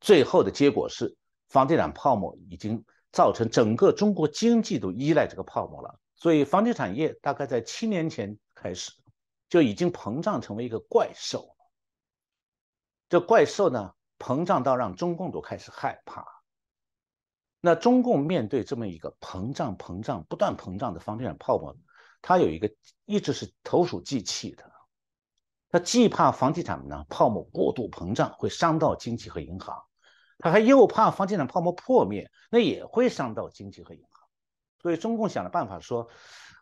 [0.00, 1.16] 最后的结果是。
[1.46, 8.90] 房地产泡沫已经造成整个中国经济都依赖这个泡沫了，所以房地产业大概在七年前开始
[9.48, 11.54] 就已经膨胀成为一个怪兽。
[13.08, 16.26] 这怪兽呢，膨胀到让中共都开始害怕。
[17.60, 21.76] 那中共面对这么一个膨胀、膨胀、不断膨胀的房地产泡沫，
[22.20, 24.72] 它有一个一直是投鼠忌器的，
[25.74, 29.76] 他既怕房地产呢泡沫过度膨胀会伤到经济和银行。
[30.38, 34.28] 他还又怕房地产泡沫破灭，那也会伤到经济和银行，
[34.80, 36.08] 所以中共想的办法说，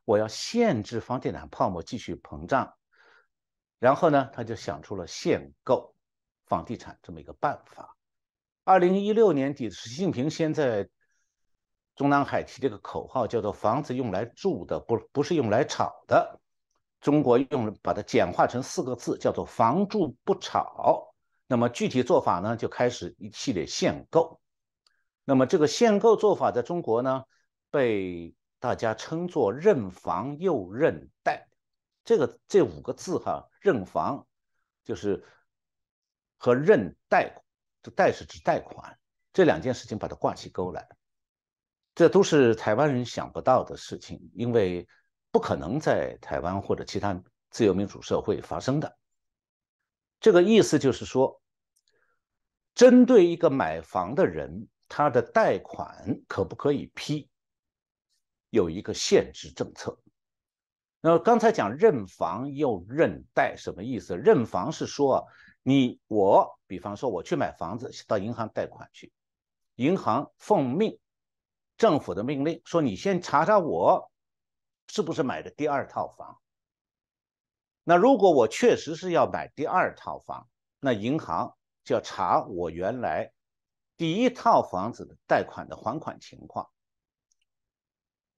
[0.06, 2.72] 我要限制房地产泡沫继续膨胀，
[3.78, 5.94] 然后呢，他就想出了限购
[6.46, 7.94] 房地产这么一个办法。
[8.64, 10.88] 二零一六年底，习近平先在
[11.96, 16.40] 中南海提这个口号，叫做“房子用来住的，不不是用来炒的”。
[17.02, 21.12] 中国用把它简化成四个字，叫做“房住不炒”。
[21.48, 24.40] 那么具体做法呢，就开始一系列限购。
[25.24, 27.24] 那么这个限购做法在中国呢，
[27.70, 31.48] 被大家称作“认房又认贷”。
[32.04, 34.26] 这个这五个字哈，认房
[34.84, 35.24] 就是
[36.38, 37.34] 和认贷，
[37.82, 38.96] 这贷是指贷款，
[39.32, 40.88] 这两件事情把它挂起钩来，
[41.94, 44.86] 这都是台湾人想不到的事情，因为
[45.32, 48.96] 不可能在台湾或者其他自由民主社会发生的。
[50.20, 51.40] 这个意思就是说，
[52.74, 57.28] 针对一个买房的人，他的贷款可不可以批，
[58.50, 59.98] 有一个限制政策。
[61.00, 64.16] 那刚才讲认房又认贷什么意思？
[64.16, 65.26] 认房是说
[65.62, 69.10] 你我，比方说我去买房子，到银行贷款去，
[69.76, 70.98] 银行奉命，
[71.78, 74.11] 政府的命令说你先查查我
[74.92, 76.38] 是不是买的第二套房。
[77.82, 80.50] 那如果我确实是要买第二套房，
[80.80, 83.32] 那银行就要查我原来
[83.96, 86.68] 第一套房子的贷款的还款情况。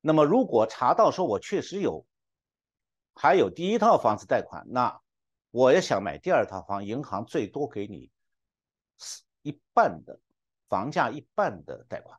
[0.00, 2.06] 那么如果查到说我确实有。
[3.16, 5.00] 还有第一套房子贷款，那
[5.52, 8.10] 我也想买第二套房，银行最多给你
[9.42, 10.18] 一半的
[10.68, 12.18] 房价一半的贷款，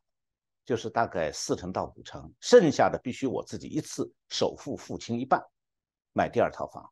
[0.65, 5.41] 就是大概四成到五成，剩下的必须我自己一次首付付清一半
[6.11, 6.91] 买第二套房。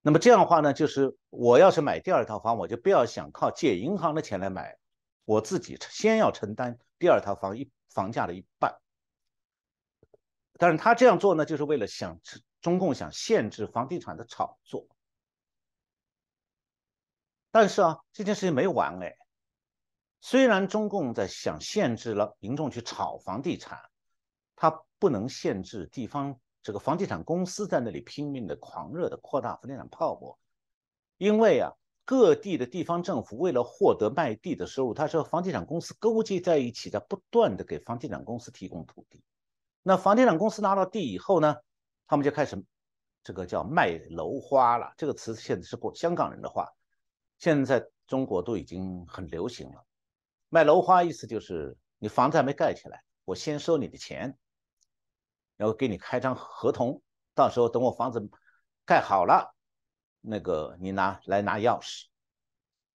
[0.00, 4.76] 那么这样的话呢，就是我要是买第二套房，我就不要想靠借银行的钱来买，
[5.24, 8.74] 我自己先要承担第二套房一房价的一半。
[10.58, 12.18] 但是他这样做呢，就是为了想。
[12.60, 14.86] 中共想限制房地产的炒作，
[17.50, 19.16] 但是啊，这件事情没完哎。
[20.20, 23.78] 虽然中共在想限制了民众去炒房地产，
[24.54, 30.38] 他不能限制地方这个房地产公司在那里拼命的狂热的扩大房地产泡沫，
[31.16, 31.72] 因为啊，
[32.04, 39.22] 各地的地方政府为了获得卖地的收入，他说房地产公司勾结在一起，在不断的给房地产公司提供土地。
[39.82, 41.56] 那房地产公司拿到地以后呢？
[42.06, 42.62] 他们就开始，
[43.22, 44.92] 这个叫卖楼花了。
[44.96, 46.68] 这个词现在是过香港人的话，
[47.38, 49.84] 现在中国都已经很流行了。
[50.50, 54.36] 卖楼花意思就是你房子还没盖起来，我先收你的钱，
[55.56, 57.00] 然后给你开张合同，
[57.34, 58.28] 到时候等我房子
[58.84, 59.54] 盖好了，
[60.20, 62.04] 那个你拿来拿钥匙。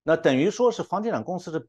[0.03, 1.67] 那等于说是房地产公司是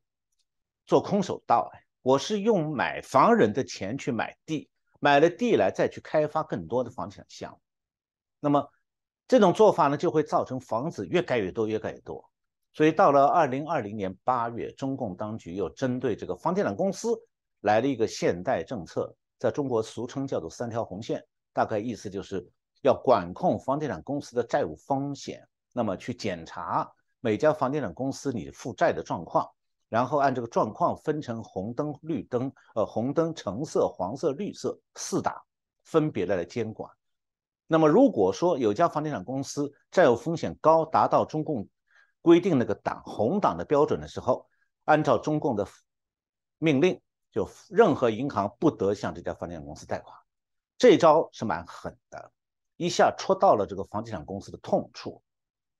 [0.84, 1.70] 做空手道，
[2.02, 4.68] 我是用买房人的钱去买地。
[4.98, 7.60] 买了地来，再去开发更多的房地产项目，
[8.40, 8.72] 那么
[9.28, 12.30] 这种做法呢，就会造成房子越盖越多，越盖越多。
[12.76, 17.08] 所以到了二零二零年八月，中共当局又针对这个房地产公司
[17.62, 22.46] 来了一个限贷政策，在中国俗称叫做“三条红线”，大概意思就是
[22.82, 26.86] 要管控房地产公司的债务风险，那么去检查
[27.20, 29.48] 每家房地产公司你负债的状况。
[29.88, 35.34] 然后按这个状况分成红灯、绿灯，呃，红灯、橙色、黄色、绿色四档，
[35.84, 36.90] 分别来监管。
[37.66, 41.66] 那么如果说有家房地产公司债务风险高，达到中共
[42.26, 44.48] 规定那个档红档的标准的时候，
[44.82, 45.64] 按照中共的
[46.58, 50.18] 命令，就任何银行不得向这家房地产公司贷款。
[50.76, 52.32] 这招是蛮狠的，
[52.76, 55.22] 一下戳到了这个房地产公司的痛处。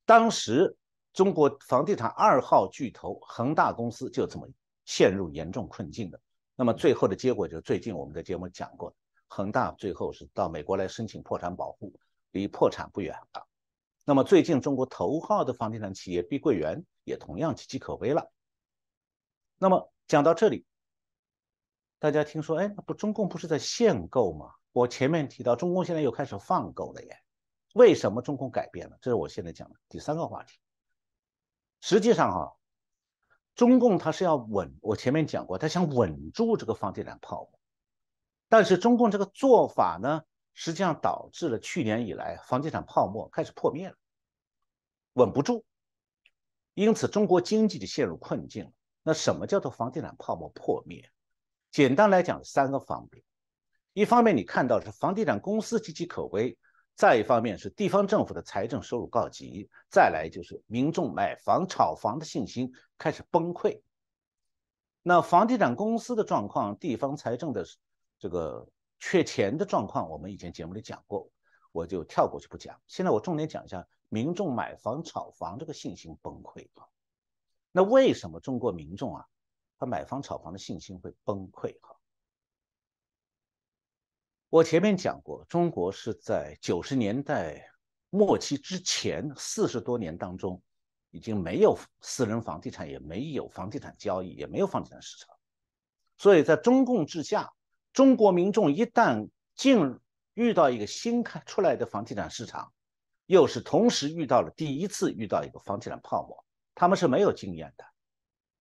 [0.04, 0.76] 当时。
[1.16, 4.46] 中国房地产二号巨头恒大公司就这么
[4.84, 6.20] 陷入严重困境的。
[6.54, 8.94] 那么最后的结果就是最近我们的节目讲过，
[9.26, 11.90] 恒大最后是到美国来申请破产保护，
[12.32, 13.46] 离破产不远了。
[14.08, 18.30] 那么最近中国头号的房地产企业碧桂园也同样岌岌可危了。
[19.58, 20.64] 那么讲到这里，
[21.98, 24.52] 大家听说，哎，不，中共不是在限购吗？
[24.70, 27.18] 我前面提到，中共现在又开始放购了耶。
[27.74, 28.96] 为什么中共改变了？
[29.02, 30.56] 这是我现在讲的第三个话题。
[31.80, 32.52] 实际上啊，
[33.56, 37.58] 中共它是要稳，我前面讲过，它想稳住这个房地产泡沫，
[38.48, 40.22] 但是中共这个做法呢，
[40.58, 43.96] 实际上导致了去年以来房地产泡沫开始破灭了，
[45.12, 45.64] 稳不住，
[46.72, 48.72] 因此中国经济就陷入困境了。
[49.02, 51.08] 那什么叫做房地产泡沫破灭？
[51.70, 53.22] 简单来讲，三个方面，
[53.92, 56.58] 一方面你看到是房地产公司岌岌可危。
[56.94, 63.82] 再一方面是地方政府的财政收入告急，再来就是民众买房炒房的信心开始崩溃。
[65.02, 67.66] 那房地产公司的状况，地方财政的
[68.18, 68.66] 这个
[68.98, 71.30] 缺钱的状况，我们以前节目里讲过，
[71.72, 72.80] 我就跳过去不讲。
[72.86, 76.86] 现在我重点讲一下民众买房炒房这个信心崩溃啊。
[77.72, 79.26] 那为什么中国民众啊，
[79.78, 81.94] 他买房炒房的信心会崩溃哈？
[84.48, 87.68] 我前面讲过，中国是在九十年代
[88.08, 90.62] 末期之前四十多年当中，
[91.10, 95.36] 已经没有私人房地产，也没有房地产交易，也没有房地产市场。
[96.16, 97.52] 所以在中共之下，
[97.96, 99.98] 中国民众一旦进
[100.34, 102.70] 遇到一个新开出来的房地产市场，
[103.24, 106.44] 又是同时遇到了第一次遇到一个房地产泡沫，
[106.74, 107.86] 他们是没有经验的，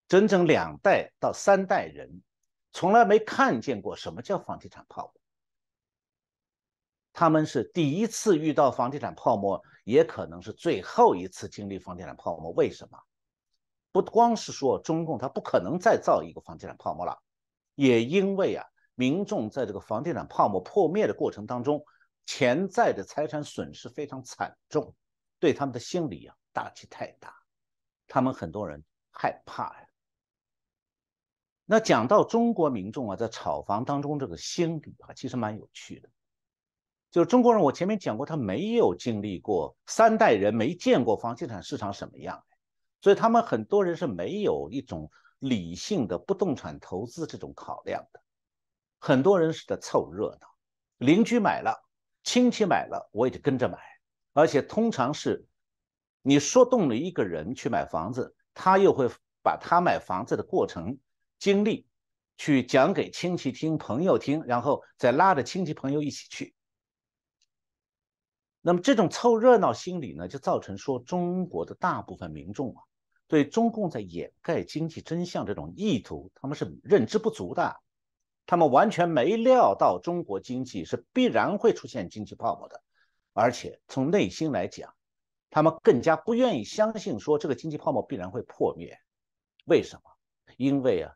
[0.08, 2.22] 整整两代到三代人
[2.72, 5.22] 从来没看见过什么叫房地产泡沫。
[7.12, 12.52] 他们是第一次遇到房地产泡沫，也可能是最后一次经历房地产泡沫。
[12.52, 12.98] 为什么？
[13.92, 17.22] 不光是说中共他不可能再造一个房地产泡沫了，
[17.76, 18.66] 也因为啊，
[18.96, 21.86] 民众在这个房地产泡沫破灭的过程当中，
[22.26, 24.96] 潜在的财产损失非常惨重，
[25.40, 27.36] 对他们的心理啊打击太大，
[28.08, 29.88] 他们很多人害怕呀。
[31.66, 36.10] 那讲到中国民众啊，在炒房当中这个心理啊，其实蛮有趣的。
[37.12, 42.44] 就是中国人，我前面讲过，他没有经历过三代人没见过房地产市场什么样，
[43.02, 48.22] 所以他们很多人是没有一种理性的不动产投资这种考量的。
[49.08, 50.48] 很多人是在凑热闹，
[50.98, 51.80] 邻居买了，
[52.24, 53.78] 亲戚买了，我也就跟着买。
[54.34, 55.46] 而且通常是
[56.24, 59.08] 你说动了一个人去买房子，他又会
[59.44, 60.98] 把他买房子的过程
[61.38, 61.86] 经历
[62.36, 66.56] 去讲给亲戚听、朋友听，然后再拉着亲戚朋友一起去。
[68.60, 72.82] 那么这种凑热闹心理呢，就造成说中国的大部分民众啊，
[73.28, 77.80] 对中共在掩盖经济真相这种意图，他们是认知不足的，
[78.46, 82.82] 他们完全没料到中国经济是必然会出现经济泡沫的，
[83.34, 84.94] 而且从内心来讲，
[85.50, 88.98] 他们更加不愿意相信说这个经济泡沫必然会破灭。
[89.66, 90.12] 为什么？
[90.58, 91.14] 因为啊，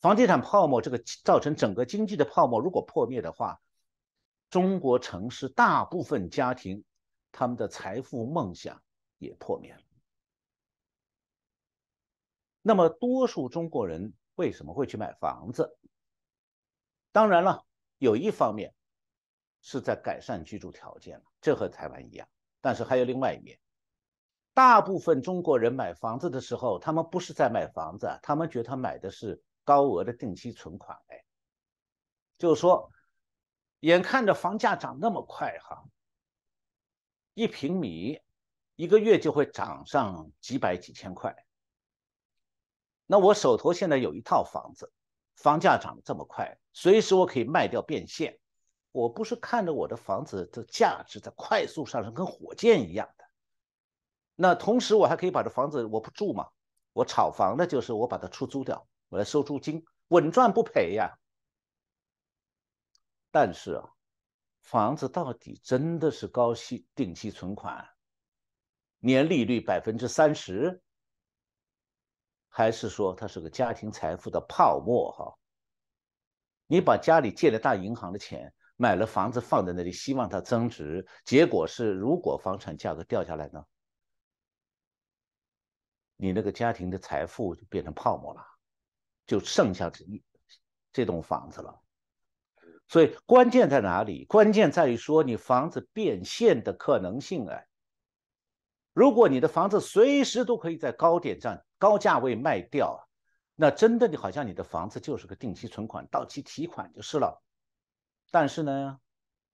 [0.00, 3.60] 房地产泡沫这个造成整个经济的泡沫，如果破灭的话。
[4.48, 6.84] 中国城市大部分家庭，
[7.32, 8.80] 他们的财富梦想
[9.18, 9.80] 也破灭了。
[12.62, 15.76] 那么，多数中国人为什么会去买房子？
[17.16, 17.64] 当然了，
[17.96, 18.74] 有一方面
[19.62, 22.28] 是在改善居住条件这和台湾一样。
[22.60, 23.58] 但是还有另外一面，
[24.52, 30.98] 大部分中国人买房子的时候，他们不是在买房子，他们觉得他买的是高额的定期存款。
[31.06, 31.24] 哎，
[32.36, 32.92] 就是说。
[33.80, 35.84] 眼看着房价涨那么快，哈，
[37.34, 38.20] 一平米
[38.74, 41.36] 一个月就会涨上几百几千块。
[43.06, 44.92] 那我手头现在有一套房子，
[45.36, 48.38] 房价涨得这么快，随时我可以卖掉变现。
[48.90, 53.24] 我不是看着我的房子的价值在快速上升，跟火箭一样的。
[54.34, 56.48] 那同时我还可以把这房子我不住嘛，
[56.94, 61.18] 我炒房的就是我把它出租掉，我来收租金，稳赚不赔呀。
[63.30, 63.90] 但是啊，
[64.62, 67.86] 房子到底真的是高息定期存款，
[68.98, 70.82] 年利率百分之三十，
[72.56, 75.12] 还是说它是个家庭财富的泡沫？
[75.12, 75.36] 哈，
[76.66, 83.62] 你把家里借了大银行的钱买了房子放在那里，希望它增值，结果是如果房产价格掉下来呢，
[86.16, 88.42] 你那个家庭的财富就变成泡沫了，
[89.26, 90.24] 就剩下这一
[90.94, 91.78] 这栋房子了。
[92.88, 94.24] 所以关键在哪里？
[94.24, 97.62] 关键在于说你房子变现的可能性啊。
[98.94, 103.08] 如果你的房子随时都可以在高点上、高价位卖掉，
[103.54, 107.42] 那真的就好像你的房子就是个定期存款，到期提款就是了。
[108.30, 108.98] 但是呢，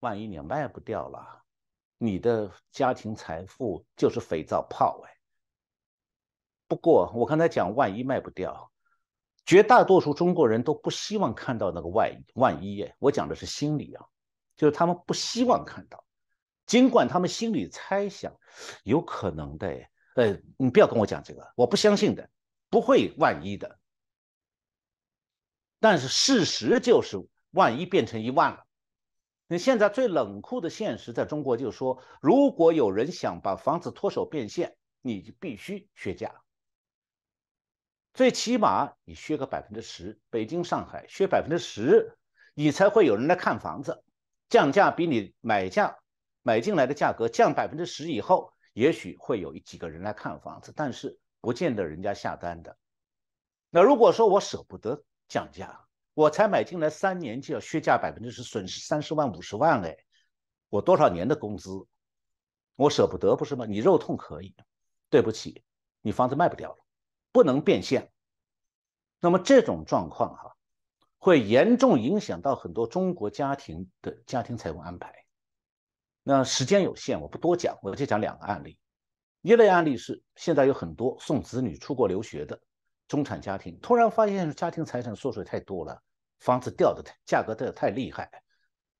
[0.01, 1.43] 万一你卖不掉了，
[1.99, 5.11] 你的家庭财富就是肥皂泡哎。
[6.67, 8.71] 不过我刚才讲，万一卖不掉。
[9.45, 14.07] 绝大多数中国人都不希望看到那个万一，万一哎，我讲的是心理啊，
[14.57, 16.05] 就是他们不希望看到，
[16.65, 18.33] 尽管他们心里猜想
[18.85, 19.85] 有可能的，
[20.15, 22.29] 呃，你不要跟我讲这个，我不相信的，
[22.69, 23.79] 不会万一的。
[25.81, 27.19] 但是事实就是
[27.51, 28.65] 万一变成一万了。
[29.49, 36.33] 那现在最冷酷的现实在中国就是说，如果有人想把房子脱手变现，你就必须削价。
[38.15, 42.17] 最起码你削个百分之十，北京、上海削百分之十，
[42.55, 44.05] 你才会有人来看房子。
[44.49, 45.99] 降价比你买价
[46.43, 52.77] 买进来的价格降百分之十以后，也许会有几个人来看房子，但是不见得人家下单的。
[53.71, 59.97] 那如果说我舍不得降价，我才买进来三年就要削价百分之十，损失三十万、五十万，哎，
[60.69, 61.71] 我多少年的工资，
[62.77, 63.67] 我舍不得不是吗？
[63.67, 64.55] 你肉痛可以，
[65.09, 65.65] 对不起，
[66.01, 66.79] 你房子卖不掉了。
[67.33, 68.13] 不能变现，
[69.19, 70.55] 那么这种状况哈，
[71.17, 75.22] 会严重影响到很多中国家庭的家庭财务安排。
[76.23, 78.79] 那时间有限，我不多讲，我就讲两个案例。
[79.41, 82.61] 一类案例是现在有很多送子女出国留学的
[83.09, 86.01] 中产家庭，突然发现家庭财产缩水太多了，
[86.39, 88.31] 房子掉的太价格掉的太厉害，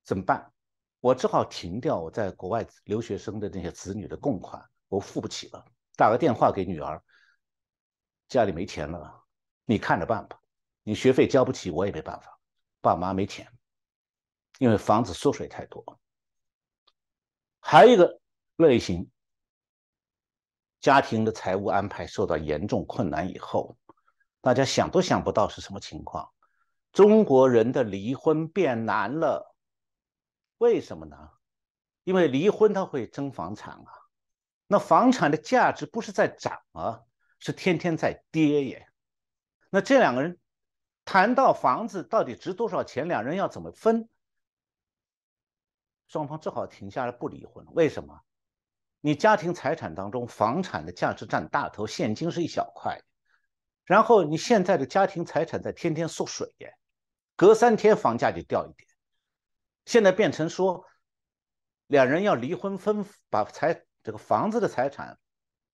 [0.03, 0.53] 怎么办？
[0.99, 5.65] 我只好停掉我在国外留学生的那些子女的供款，我付不起了，
[5.97, 7.01] 打个电话给女儿，
[8.29, 9.23] 家里没钱了，
[9.65, 10.41] 你看着办吧，
[10.83, 12.39] 你学费交不起，我也没办法，
[12.81, 13.47] 爸妈没钱，
[14.59, 16.01] 因为房子缩水太多。
[17.65, 18.21] 还有一个
[18.57, 19.09] 类型，
[20.81, 23.79] 家庭的财务安排受到严重困难以后，
[24.41, 26.29] 大家想都想不到是什么情况，
[26.93, 29.55] 中国人的离婚变难了。
[30.59, 31.17] 为什么呢？
[32.03, 33.93] 因为离婚他会争房产啊，
[34.67, 37.01] 那房产的价值不是在涨啊，
[37.39, 38.89] 是天天在跌耶。
[39.71, 40.39] 那这两个人
[41.05, 44.09] 谈到房子到底值多少钱，两人要怎么分？
[46.09, 47.65] 双方只好停下来不离婚。
[47.73, 48.21] 为什么？
[49.01, 53.01] 你家庭财产当中，房产的价值占大头，现金是一小块。
[53.85, 56.73] 然后你现在的家庭财产在天天缩水耶，
[57.35, 58.89] 隔三天房价就掉一点。
[59.87, 60.85] 现在变成说，
[61.89, 65.19] 两人要离婚分把财这个房子的财产，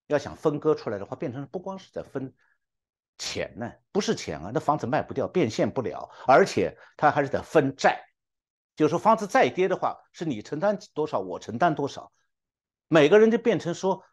[0.07, 2.35] 要想分割出来的话，变成不光是在分
[3.19, 8.08] 钱呢，不是钱啊，那房子卖不掉，变现不了，而且他还是在分债，
[8.79, 12.13] 就是说房子再跌的话，是你承担多少，我承担多少，
[12.87, 14.05] 每个人就变成说。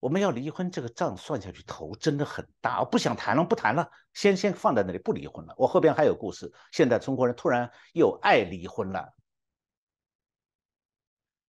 [0.00, 2.80] 我们要离婚，这个账算下去头真的很大。
[2.80, 5.54] 我不想谈了，不谈了，先先放在那里，不离婚了。
[5.56, 6.52] 我后边还有故事。
[6.72, 9.14] 现在中国人突然又爱离婚了。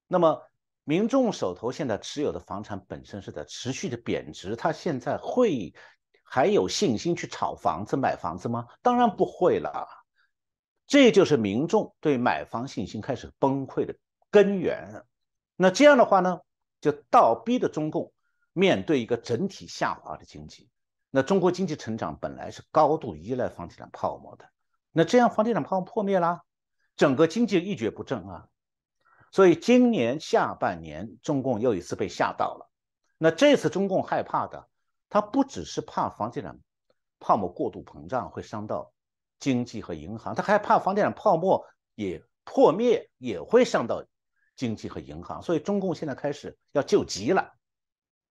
[0.07, 0.39] 那么
[0.83, 5.73] 民众手头现在持有的房产本身是在持续的贬值，他现在会
[6.23, 8.67] 还有信心去炒房子、买房子吗？
[8.83, 9.87] 当然不会了。
[10.87, 13.95] 这就是民众对买房信心开始崩溃的
[14.31, 15.05] 根源。
[15.55, 16.41] 那这样的话呢，
[16.81, 18.11] 就倒逼的中共。
[18.55, 20.69] 面对一个整体下滑的经济，
[21.09, 24.47] 那中国经济成长本来是高度依赖房地产泡沫的，
[24.91, 26.41] 那这样房地产泡沫破灭了，
[26.95, 28.47] 整个经济一蹶不振啊。
[29.31, 32.69] 所以今年下半年，中共又一次被吓到了。
[33.17, 34.69] 那这次中共害怕的，
[35.09, 36.59] 他不只是怕房地产
[37.19, 38.93] 泡沫过度膨胀会伤到
[39.43, 41.61] 经济和银行，他还怕房地产泡沫
[41.95, 44.01] 也破灭也会伤到
[44.55, 45.41] 经济和银行。
[45.41, 47.53] 所以中共现在开始要救急了。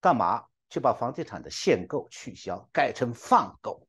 [0.01, 3.87] 干嘛去把房地产的限购取消，改成放购？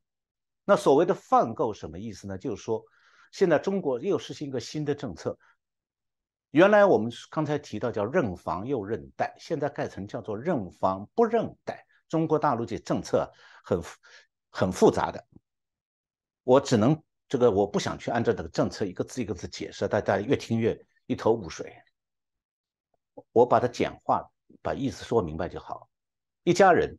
[0.66, 2.36] 那所谓的放购什么意思呢？
[2.36, 2.84] 就是说，
[3.32, 5.38] 现在中国又实行一个新的政策。
[6.50, 11.86] 原来我们刚才提到叫认房又认贷，现在改成叫做认房不认贷。
[12.06, 13.32] 中国大陆这政策
[13.64, 13.82] 很
[14.50, 15.26] 很复杂的，
[16.44, 17.02] 我只能
[17.34, 21.74] 这个我不想去按照这个政策一个字一个字解释，大家越听越一头雾水。
[23.32, 24.30] 我把它简化，
[24.62, 25.88] 把意思说明白就好。
[26.44, 26.96] 一家人，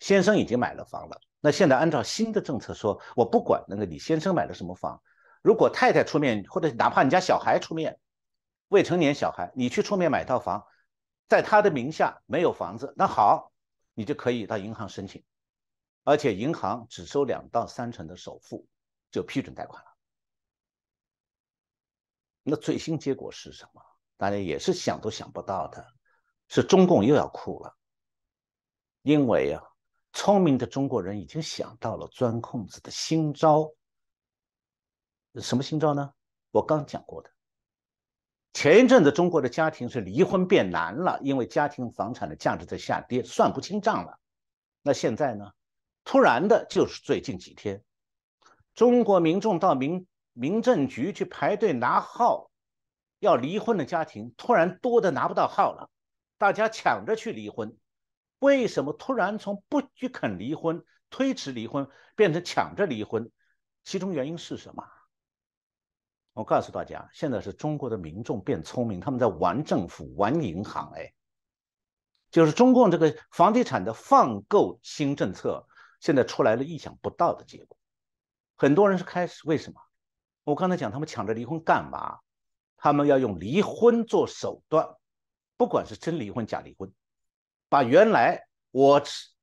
[0.00, 1.20] 先生已经买了房了。
[1.38, 5.02] 那现在按照新的政策说，我不管那个你先生买了什么房，
[5.42, 8.00] 如果太太出面，或者哪怕你家小孩出面，
[8.68, 10.64] 未成年小孩，你去出面买套房，
[11.28, 13.52] 在他的名下没有房子，那好，
[13.92, 15.22] 你就可以到银行申请，
[16.04, 18.66] 而且银行只收两到三成的首付，
[19.14, 19.90] 就批准贷款了。
[22.42, 23.80] 那最新结果是什么？
[24.16, 25.86] 大家也是想都想不到的，
[26.48, 27.72] 是中共又要哭了。
[29.02, 29.62] 因为啊，
[30.12, 33.72] 聪明的中国人已经想到了钻空子的新招。
[35.36, 36.12] 什么新招呢？
[36.50, 37.30] 我刚讲过的。
[38.52, 44.18] 前一阵子中国的家庭是离婚变难了，因为家庭房产的价值在下跌，算不清账了。
[44.82, 45.52] 那现在呢？
[46.02, 47.82] 突然的，就是最近几天，
[48.74, 52.50] 中国民众到民民政局去排队拿号，
[53.20, 55.90] 要离婚的家庭突然多的拿不到号了，
[56.38, 57.76] 大家抢着去离婚。
[58.40, 63.30] 为什么突然从不许肯离婚、推迟离婚变成抢着离婚？
[63.84, 64.84] 其中原因是什么？
[66.32, 70.90] 我告诉大家，现在是中国的民众变聪明，他们在玩政府、玩银行。
[70.96, 71.14] 哎，
[72.32, 75.64] 就是中共这个房地产的放购新政策，
[76.00, 77.78] 现在出来了意想不到的结果。
[78.64, 79.78] 很多人是开始为什么？
[80.42, 82.20] 我刚才讲，他们抢着离婚干嘛？
[82.78, 84.88] 他们要用离婚做手段，
[85.58, 86.90] 不管是真离婚、假离婚。
[87.68, 89.02] 把原来我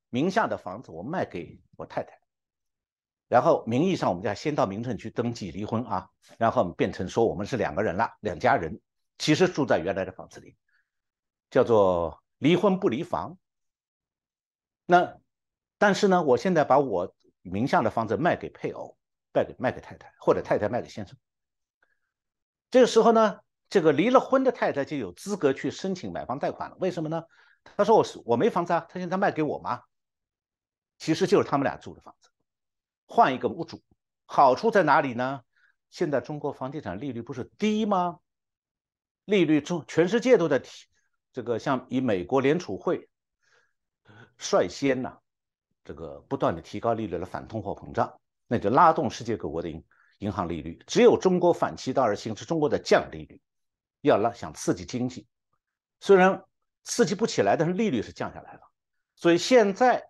[0.09, 2.19] 名下的房子我卖给我太太，
[3.27, 6.09] 然后名义上我们家先到民政局登记离婚啊，
[6.39, 8.81] 然后变成说我们是两个人了，两家人，
[9.19, 10.57] 其实住在原来的房子里，
[11.51, 13.37] 叫做离婚不离房。
[14.87, 15.15] 那
[15.77, 18.97] 但是呢，我现在把我名下的房子卖给配偶，
[19.33, 21.17] 卖给卖给太太，或者太太卖给先生。
[22.69, 26.77] 这个时候呢，这个离了婚的太太就有资格去申请买房贷款了。
[26.79, 27.23] 为什么呢？
[27.63, 29.83] 他说：“我是我没房子啊，他现在卖给我吗？
[30.97, 32.29] 其实就是他们俩住的房子，
[33.05, 33.83] 换一个屋主，
[34.25, 35.41] 好处在哪里呢？
[35.89, 38.19] 现在中国房地产利率不是低吗？
[39.25, 40.87] 利率中，全世界都在提
[41.33, 43.09] 这个，像以美国联储会
[44.37, 45.17] 率先呢，
[45.83, 48.20] 这个不断的提高利率来反通货膨胀，
[48.51, 49.81] 那就拉动世界各国的银
[50.17, 50.83] 银行利率。
[50.85, 53.39] 只有中国反其道而行之，中国的降利率，
[54.01, 55.25] 要拉想刺激经济，
[56.01, 56.43] 虽然
[56.83, 58.59] 刺激不起来，但是利率是降下来了。
[59.15, 60.05] 所以现在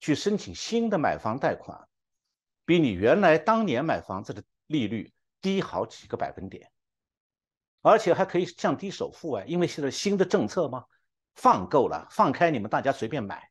[0.00, 1.88] 去申请新的买房贷款，
[2.66, 5.10] 比你原来当年买房子的利率
[5.40, 6.70] 低好几个百分点。
[7.80, 10.84] 而且还可以降低首付啊，因为现在新的政策嘛，
[11.36, 13.48] 放够了，放开你们大家随便买。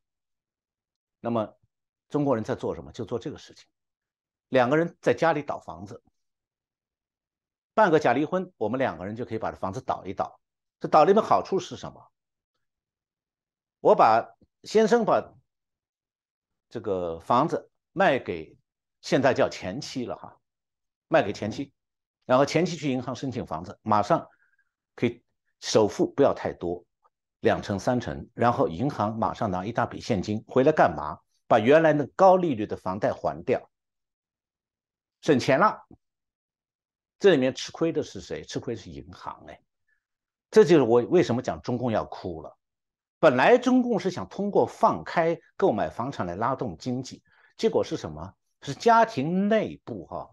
[1.22, 1.58] 那么
[2.08, 2.92] 中国人在做什么？
[2.92, 3.66] 就做这个事情。
[4.50, 6.02] 两个人在家里倒房子，
[7.74, 10.40] 办个假离婚，我们两个人就可以把这房子倒一倒。
[10.80, 12.12] 这倒离的好处是什么？
[13.80, 15.34] 我把先生把
[16.70, 18.58] 这个房子卖给
[19.02, 20.40] 现在叫前妻了哈，
[21.08, 21.74] 卖给前妻。
[22.26, 24.28] 然后前妻去银行申请房子，马上
[24.96, 25.24] 可以
[25.62, 26.84] 首付不要太多，
[27.40, 31.20] 两成三成，然后银行马上拿一大笔现金回来干嘛？
[31.48, 33.70] 把原来的高利率的房贷还掉，
[35.22, 35.86] 省钱了。
[37.20, 38.44] 这里面吃亏的是谁？
[38.44, 39.60] 吃亏是银行哎，
[40.52, 42.58] 这就是我为什么讲中共要哭了。
[43.20, 47.24] 本来中共是想通过放开购买房产来拉动经济，
[47.58, 48.34] 结果是什么？
[48.62, 50.30] 是家庭内部哈。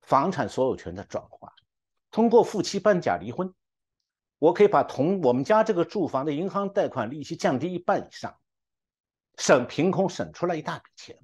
[0.00, 1.52] 房产所有权的转化，
[2.10, 3.54] 通过夫妻办假离婚，
[4.38, 8.34] 我可以把同我们家这个住房的银行贷款利息降低一半以上，
[9.36, 11.18] 省凭空省出来一大笔钱。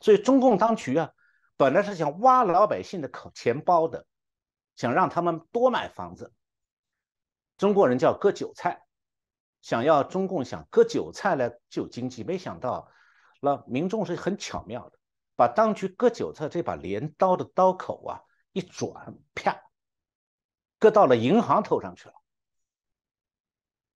[0.00, 1.10] 所以中共当局啊，
[1.60, 4.06] 本来是想挖老百姓的口钱包的，
[4.76, 6.32] 想让他们多买房子。
[7.58, 8.86] 中国人叫割韭菜，
[9.60, 12.90] 想要中共想割韭菜来救经济，没想到
[13.42, 14.98] 那民众是很巧妙的。
[15.36, 19.60] 把当局割韭菜这把镰刀的刀口啊一转，啪，
[20.78, 22.14] 割到了银行头上去了。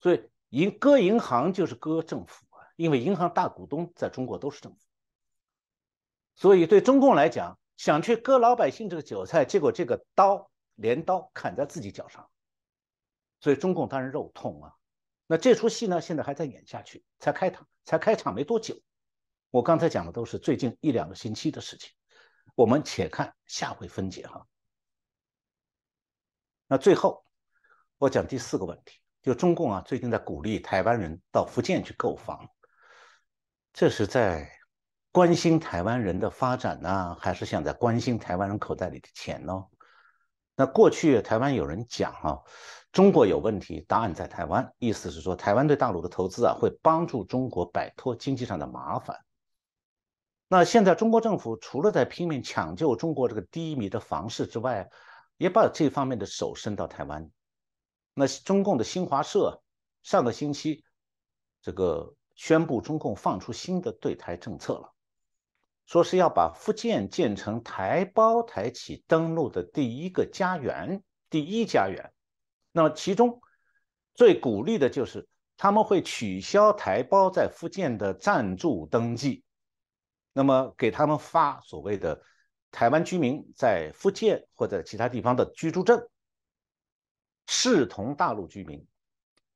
[0.03, 4.79] 所以银割银行就是割政府啊，因为银行大股东在中国都是政府。
[6.35, 12.29] 所以对中共来讲，想去割老百姓这个韭菜，结果这个刀镰刀砍在自己脚上，
[13.41, 14.75] 所以中共当然肉痛啊。
[15.27, 18.77] 那这出戏呢，现在还在演下去，才开场，才开场没多久。
[19.51, 21.93] 我刚才讲的都是最近一两个星期的事情，
[22.57, 24.47] 我们且看下回分解哈。
[26.67, 27.25] 那最后
[27.99, 32.49] 我讲第四个问题，就中共啊最近在鼓励台湾人到福建去购房，
[33.73, 34.51] 这是在
[35.15, 39.65] 关心台湾人的发展呢，还是想在关心台湾人口袋里的钱呢？
[40.57, 42.43] 那过去台湾有人讲啊，
[42.91, 49.17] 中国有问题，答案在台湾，意思是说台湾对大陆的投资啊会帮助中国摆脱经济上的麻烦。
[50.49, 54.91] 那现在中国政府除了在拼命抢救中国这个低迷的房市之外，
[55.37, 57.31] 也把这方面的手伸到台湾。
[58.15, 59.63] 那中共的新华社
[60.03, 60.83] 上个星期
[61.63, 64.94] 这个宣布，中共放出新的对台政策了，
[65.87, 72.13] 说是要把福建建成台胞台企登陆的第一个家园，第一家园。
[72.73, 73.41] 那么其中
[74.15, 79.45] 最鼓励的就是他们会取消台胞在福建的暂住登记。
[80.33, 82.21] 那么给他们发所谓的
[82.73, 86.09] 台湾居民在福建或者其他地方的居住证，
[87.47, 88.85] 视同大陆居民。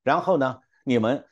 [0.04, 1.26] 然后呢，你们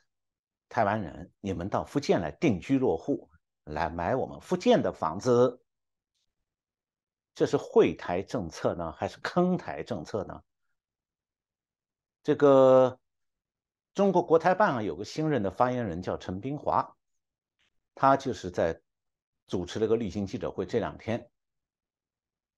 [0.68, 3.30] 台湾人，你们到福建来定居落户，
[3.66, 5.62] 来买我们福建的房子。
[7.34, 10.42] 这是惠台政策呢，还是坑台政策呢？
[12.22, 12.98] 这个
[13.92, 16.96] 中国国台办啊，有个新任的发言人叫陈冰华，
[17.94, 18.80] 他就是在。
[19.48, 21.30] 主持了个例行记者会，这两天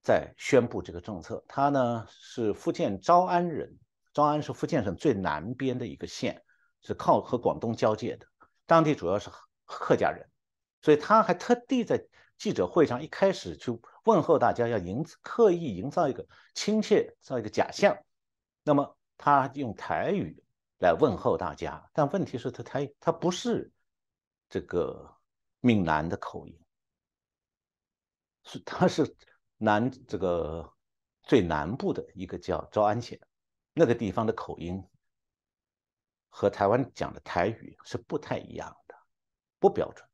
[0.03, 1.45] 在宣布这个政策。
[1.47, 3.79] 他呢是福建招安人，
[4.15, 6.43] 招安是福建省最南边的一个县，
[6.81, 8.27] 是靠和广东交界的，
[8.65, 9.29] 当地主要是
[9.67, 10.27] 客家人，
[10.81, 12.07] 所以他还特地在
[12.37, 17.97] 记者会上一开始就问候大家，要营刻意营造一个亲切，造一个假象。
[18.63, 20.43] 那么他用台语
[20.79, 23.71] 来问候大家，但问题是，他台他不是
[24.49, 25.17] 这个
[25.61, 26.59] 闽南的口音。
[28.45, 29.17] 是，他是
[29.57, 30.73] 南这个
[31.25, 33.21] 最南部的一个叫诏安县，
[33.75, 34.83] 那个地方的口音
[36.29, 38.95] 和台湾讲的台语是不太一样的，
[39.59, 40.08] 不标准。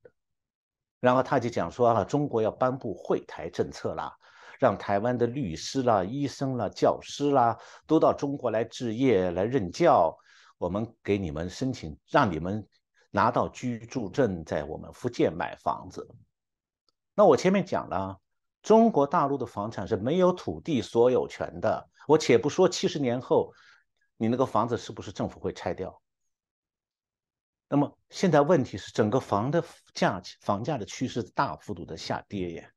[1.05, 4.17] 然后他就讲说啊，中国要颁布惠台政策啦，
[4.59, 10.17] 让台湾的律师啦、医生啦、教师啦都到中国来置业、来任教，
[10.57, 12.67] 我们给你们申请，让你们
[13.11, 16.09] 拿到居住证，在我们福建买房子。
[17.15, 18.19] 那我前面讲了。
[18.63, 21.87] 中国大陆的房产是没有土地所有权的。
[22.09, 23.53] 我且不说七十年后，
[24.17, 26.01] 你那个房子是不是政府会拆掉？
[27.69, 32.71] 那么现在问题是，整个房的价房价的趋势大幅度的下跌耶，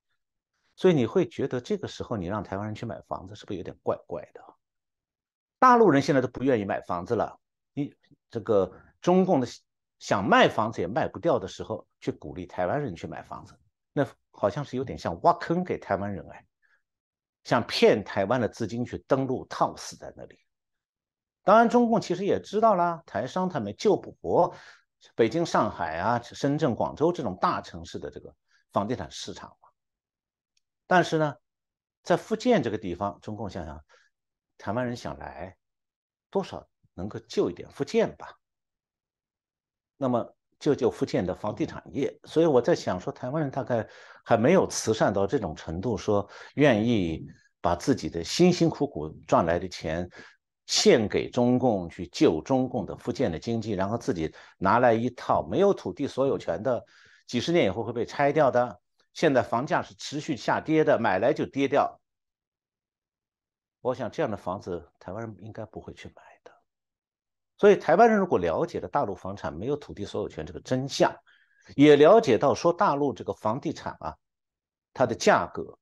[0.75, 4.41] 所以你会觉得这个时候你让台湾人去买房子，是不是有点怪怪的？
[5.59, 7.39] 大陆人现在都不愿意买房子了，
[7.73, 7.93] 你
[8.29, 8.71] 这个
[9.01, 9.47] 中共的
[9.99, 13.59] 想卖房子也卖不掉的时候，去鼓励台湾人去买房子，
[13.93, 16.45] 那好像是有点像挖坑给台湾人哎，
[17.43, 20.39] 想骗台湾的资金去登陆套死在那里。
[21.47, 24.53] 当然，中共其实也知道啦，台商他们救不活。
[25.15, 28.35] 北京、上海啊，深圳、广州这种大城市的这个
[28.73, 29.69] 房地产市场嘛，
[30.87, 31.35] 但是呢，
[32.03, 33.81] 在福建这个地方，中共想想，
[34.57, 35.55] 台湾人想来，
[36.29, 38.27] 多少能够救一点福建吧。
[39.95, 43.87] 那么救救福建的房地产业，所以我在想说，台湾人大概
[44.25, 47.25] 还没有慈善到这种程度，说愿意
[47.61, 50.09] 把自己的辛辛苦苦赚来的钱。
[50.67, 56.85] 献给中共去救中共的福建的经济，然后自己拿来一套没有土地所有权的，
[57.25, 58.79] 几十年以后会被拆掉的。
[59.13, 61.99] 现在房价是持续下跌的，买来就跌掉。
[63.79, 66.51] 我想这样的房子，台湾人应该不会去买的。
[67.57, 71.15] 所以台湾人如果了解了大陆房产没有土地所有权这个真相，
[71.77, 74.15] 也了解到说大陆这个房地产啊，
[74.93, 75.79] 它的价格、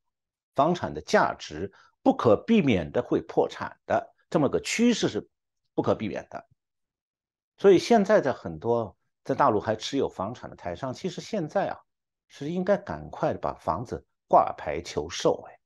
[0.54, 1.74] 房产的价值
[2.04, 4.15] 不可避免的会破产的。
[4.36, 5.26] 这么个趋势是
[5.74, 6.46] 不可避免的，
[7.56, 11.80] 所以现在的很多在大陆还持有房产的台商，其实现在啊
[12.28, 15.42] 是应该赶快把房子挂牌求售。
[15.48, 15.58] 哎，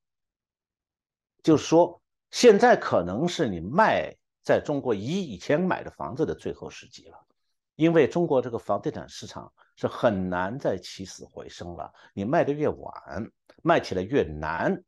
[1.42, 2.00] 就是说
[2.30, 7.26] 现在可能是你卖在中国以以前买的房子的最后时机了，
[7.74, 11.92] 因为中国这个房地产市场是很难再起死回生了。
[12.14, 13.32] 你卖的越晚，
[13.64, 14.84] 卖起来越难，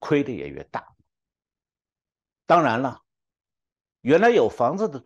[0.00, 0.93] 亏的也越大。
[2.46, 3.02] 当然了，
[4.00, 5.02] 原来有房子的，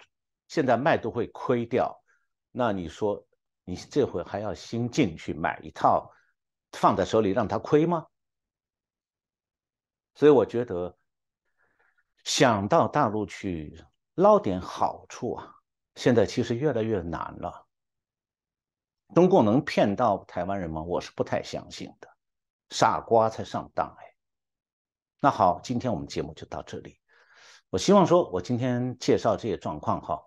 [0.49, 2.03] 现在卖都会亏掉。
[2.51, 3.25] 那你说，
[3.65, 6.11] 你这回还要新进去买一套，
[6.73, 8.07] 放在手里让它亏吗？
[10.15, 10.97] 所以我觉得，
[12.25, 13.85] 想到大陆去
[14.15, 15.55] 捞点好处啊，
[15.95, 17.67] 现在其实越来越难了。
[19.15, 20.83] 中共能骗到台湾人吗？
[20.83, 22.09] 我是不太相信的，
[22.71, 24.15] 傻瓜才上当哎。
[25.21, 26.98] 那好，今天我们节目就到这里。
[27.71, 30.19] 我希望说，我今天介绍这些状况哈，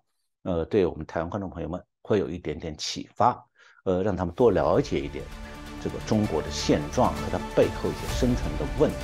[0.44, 3.44] 呃，对我们台湾观众朋友们会有一点点启发，
[3.84, 5.24] 呃，让他们多了解一点
[5.82, 8.96] 这个中国的现状和它背后一些深层的问题。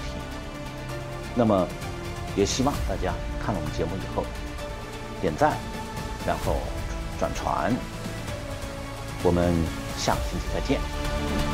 [1.34, 1.66] 那么，
[2.36, 3.12] 也希望大家
[3.42, 4.24] 看了我们节目以后
[5.20, 5.58] 点赞，
[6.24, 6.54] 然后
[7.18, 7.74] 转传。
[9.24, 9.52] 我们
[9.96, 11.47] 下个星期再见。